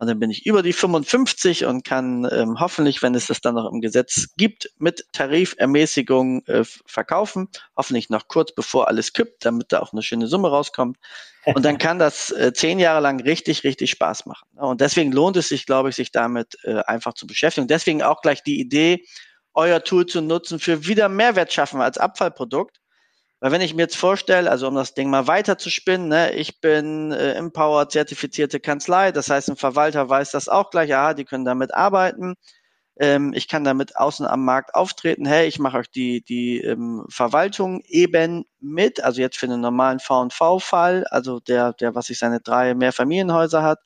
[0.00, 3.56] Und dann bin ich über die 55 und kann ähm, hoffentlich, wenn es das dann
[3.56, 7.48] noch im Gesetz gibt, mit Tarifermäßigung äh, verkaufen.
[7.76, 10.98] Hoffentlich noch kurz bevor alles kippt, damit da auch eine schöne Summe rauskommt.
[11.44, 14.46] Und dann kann das äh, zehn Jahre lang richtig, richtig Spaß machen.
[14.56, 17.66] Und deswegen lohnt es sich, glaube ich, sich damit äh, einfach zu beschäftigen.
[17.66, 19.04] Deswegen auch gleich die Idee,
[19.58, 22.80] euer Tool zu nutzen für wieder Mehrwert schaffen als Abfallprodukt.
[23.40, 26.32] Weil wenn ich mir jetzt vorstelle, also um das Ding mal weiter zu spinnen, ne,
[26.34, 31.14] ich bin äh, Empower zertifizierte Kanzlei, das heißt, ein Verwalter weiß das auch gleich, ja,
[31.14, 32.34] die können damit arbeiten.
[33.00, 37.04] Ähm, ich kann damit außen am Markt auftreten, hey, ich mache euch die, die ähm,
[37.10, 42.40] Verwaltung eben mit, also jetzt für einen normalen V&V-Fall, also der, der, was sich seine
[42.40, 43.80] drei Mehrfamilienhäuser hat,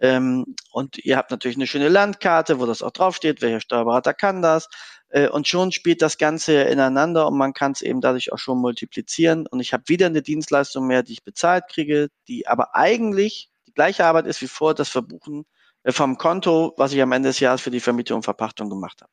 [0.00, 4.42] Ähm, und ihr habt natürlich eine schöne Landkarte, wo das auch draufsteht, welcher Steuerberater kann
[4.42, 4.68] das.
[5.10, 8.58] Äh, und schon spielt das Ganze ineinander und man kann es eben dadurch auch schon
[8.58, 9.46] multiplizieren.
[9.46, 13.72] Und ich habe wieder eine Dienstleistung mehr, die ich bezahlt kriege, die aber eigentlich die
[13.72, 15.46] gleiche Arbeit ist wie vor das Verbuchen
[15.82, 19.02] äh, vom Konto, was ich am Ende des Jahres für die Vermietung und Verpachtung gemacht
[19.02, 19.12] habe.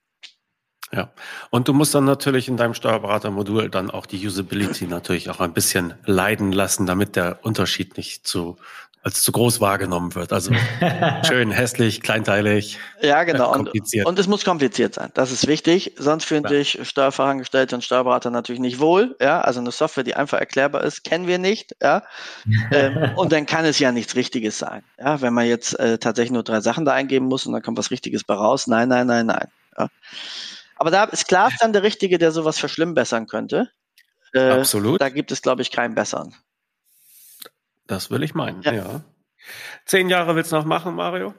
[0.91, 1.12] Ja,
[1.50, 5.54] und du musst dann natürlich in deinem Steuerberatermodul dann auch die Usability natürlich auch ein
[5.54, 8.58] bisschen leiden lassen, damit der Unterschied nicht zu
[9.06, 10.34] als zu groß wahrgenommen wird.
[10.34, 10.51] Also
[11.28, 12.80] schön, hässlich, kleinteilig.
[13.01, 13.51] Ja, genau.
[13.51, 14.08] Kompliziert.
[14.08, 15.12] Und, und es muss kompliziert sein.
[15.14, 15.93] Das ist wichtig.
[15.99, 19.16] Sonst fühlen sich Steuerfachangestellte und Steuerberater natürlich nicht wohl.
[19.22, 21.76] Ja, also eine Software, die einfach erklärbar ist, kennen wir nicht.
[21.84, 22.01] Ja,
[22.72, 24.82] ähm, und dann kann es ja nichts Richtiges sein.
[24.99, 27.78] Ja, wenn man jetzt äh, tatsächlich nur drei Sachen da eingeben muss und dann kommt
[27.78, 28.66] was Richtiges bei raus.
[28.66, 29.47] Nein, nein, nein, nein.
[29.78, 29.88] Ja.
[30.78, 33.70] Aber da ist Klaas dann der Richtige, der sowas verschlimmbessern könnte.
[34.34, 34.99] Äh, Absolut.
[34.99, 36.34] Da gibt es, glaube ich, keinen besseren.
[37.88, 38.73] Das will ich meinen, ja.
[38.73, 39.01] ja.
[39.86, 41.33] Zehn Jahre willst du noch machen, Mario?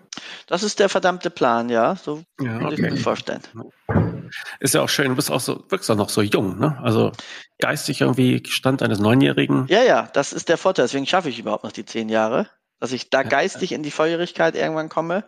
[0.47, 1.97] Das ist der verdammte Plan, ja.
[1.97, 2.74] So ja, okay.
[2.74, 3.42] ich mir vorstellen.
[4.61, 6.78] Ist ja auch schön, du bist auch so, wirkst auch noch so jung, ne?
[6.82, 7.12] Also
[7.59, 9.66] geistig irgendwie Stand eines Neunjährigen.
[9.68, 10.84] Ja, ja, das ist der Vorteil.
[10.84, 14.55] Deswegen schaffe ich überhaupt noch die zehn Jahre, dass ich da geistig in die Volljährigkeit
[14.55, 15.24] irgendwann komme.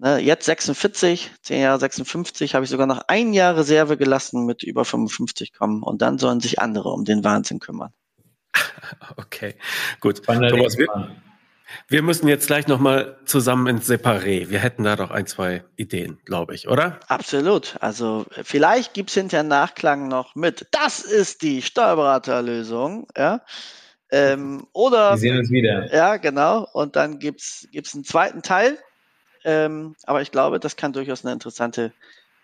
[0.00, 4.62] Ne, jetzt 46, 10 Jahre 56, habe ich sogar noch ein Jahr Reserve gelassen mit
[4.62, 5.82] über 55 kommen.
[5.82, 7.92] Und dann sollen sich andere um den Wahnsinn kümmern.
[9.16, 9.54] Okay,
[10.00, 10.24] gut.
[10.24, 10.88] Thomas, wir,
[11.88, 14.48] wir, müssen jetzt gleich nochmal zusammen ins Separé.
[14.48, 16.98] Wir hätten da doch ein, zwei Ideen, glaube ich, oder?
[17.08, 17.76] Absolut.
[17.80, 20.66] Also vielleicht gibt es hinterher Nachklang noch mit.
[20.70, 23.06] Das ist die Steuerberaterlösung.
[23.16, 23.42] Ja.
[24.10, 25.12] Ähm, oder.
[25.12, 25.92] Wir sehen uns wieder.
[25.94, 26.66] Ja, genau.
[26.72, 28.78] Und dann gibt es einen zweiten Teil.
[29.44, 31.92] Ähm, aber ich glaube, das kann durchaus eine interessante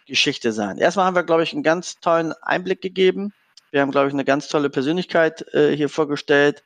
[0.07, 0.79] Geschichte sein.
[0.79, 3.33] Erstmal haben wir, glaube ich, einen ganz tollen Einblick gegeben.
[3.75, 6.63] Wir haben, glaube ich, eine ganz tolle Persönlichkeit äh, hier vorgestellt,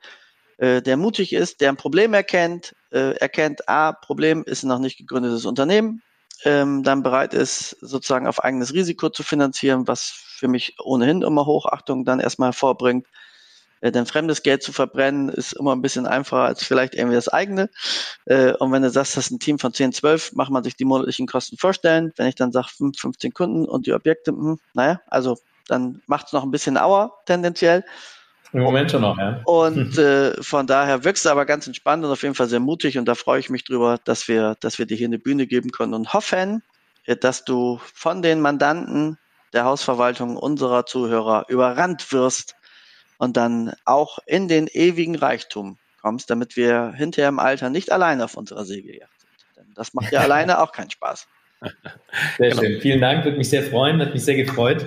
[0.58, 4.98] äh, der mutig ist, der ein Problem erkennt, äh, erkennt, a, Problem ist noch nicht
[4.98, 6.02] gegründetes Unternehmen,
[6.44, 11.46] ähm, dann bereit ist, sozusagen auf eigenes Risiko zu finanzieren, was für mich ohnehin immer
[11.46, 13.06] Hochachtung dann erstmal vorbringt.
[13.80, 17.28] Äh, denn fremdes Geld zu verbrennen ist immer ein bisschen einfacher als vielleicht irgendwie das
[17.28, 17.70] eigene.
[18.26, 20.76] Äh, und wenn du sagst, das ist ein Team von 10, 12, macht man sich
[20.76, 22.12] die monatlichen Kosten vorstellen.
[22.16, 25.38] Wenn ich dann sage 5, 15 Kunden und die Objekte, hm, naja, also
[25.68, 27.84] dann macht es noch ein bisschen Auer tendenziell.
[28.52, 29.40] Im Moment schon noch, ja.
[29.44, 32.98] Und äh, von daher wirkst du aber ganz entspannt und auf jeden Fall sehr mutig
[32.98, 35.70] und da freue ich mich drüber, dass wir, dass wir dir hier eine Bühne geben
[35.70, 36.62] können und hoffen,
[37.04, 39.18] äh, dass du von den Mandanten
[39.52, 42.54] der Hausverwaltung unserer Zuhörer überrannt wirst
[43.18, 48.24] und dann auch in den ewigen Reichtum kommst, damit wir hinterher im Alter nicht alleine
[48.24, 49.56] auf unserer Segeljagd sind.
[49.56, 51.26] Denn das macht ja alleine auch keinen Spaß.
[52.38, 52.62] Sehr genau.
[52.62, 52.80] schön.
[52.80, 54.86] Vielen Dank, würde mich sehr freuen, hat mich sehr gefreut.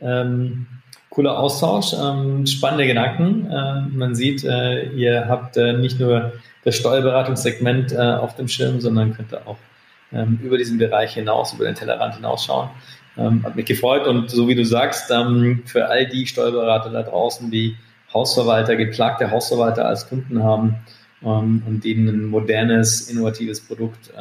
[0.00, 0.66] Ähm,
[1.10, 3.50] cooler Austausch, ähm, spannende Gedanken.
[3.50, 6.32] Äh, man sieht, äh, ihr habt äh, nicht nur
[6.64, 9.58] das Steuerberatungssegment äh, auf dem Schirm, sondern könnt auch
[10.12, 12.70] ähm, über diesen Bereich hinaus, über den Tellerrand hinausschauen.
[13.16, 17.02] Ähm, hat mich gefreut und so wie du sagst, ähm, für all die Steuerberater da
[17.02, 17.76] draußen, die
[18.14, 20.76] Hausverwalter, geplagte Hausverwalter als Kunden haben
[21.22, 24.12] ähm, und denen ein modernes, innovatives Produkt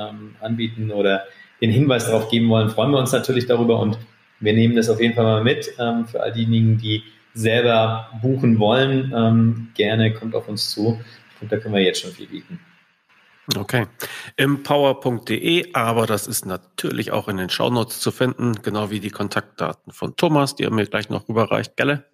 [0.41, 1.23] anbieten oder
[1.61, 3.97] den Hinweis darauf geben wollen, freuen wir uns natürlich darüber und
[4.39, 7.03] wir nehmen das auf jeden Fall mal mit ähm, für all diejenigen, die
[7.33, 9.13] selber buchen wollen.
[9.15, 10.99] Ähm, gerne kommt auf uns zu
[11.39, 12.59] und da können wir jetzt schon viel bieten.
[13.55, 13.87] Okay.
[14.37, 19.91] Empower.de, aber das ist natürlich auch in den Shownotes zu finden, genau wie die Kontaktdaten
[19.91, 21.75] von Thomas, die er mir gleich noch rüberreicht.
[21.75, 22.05] Gelle?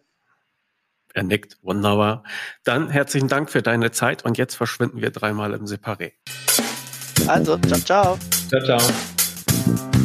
[1.13, 2.23] Er nickt, wunderbar.
[2.63, 6.13] Dann herzlichen Dank für deine Zeit und jetzt verschwinden wir dreimal im Separé.
[7.27, 8.19] Also, ciao, ciao.
[8.49, 9.16] Ciao, ciao.
[9.68, 9.96] thank you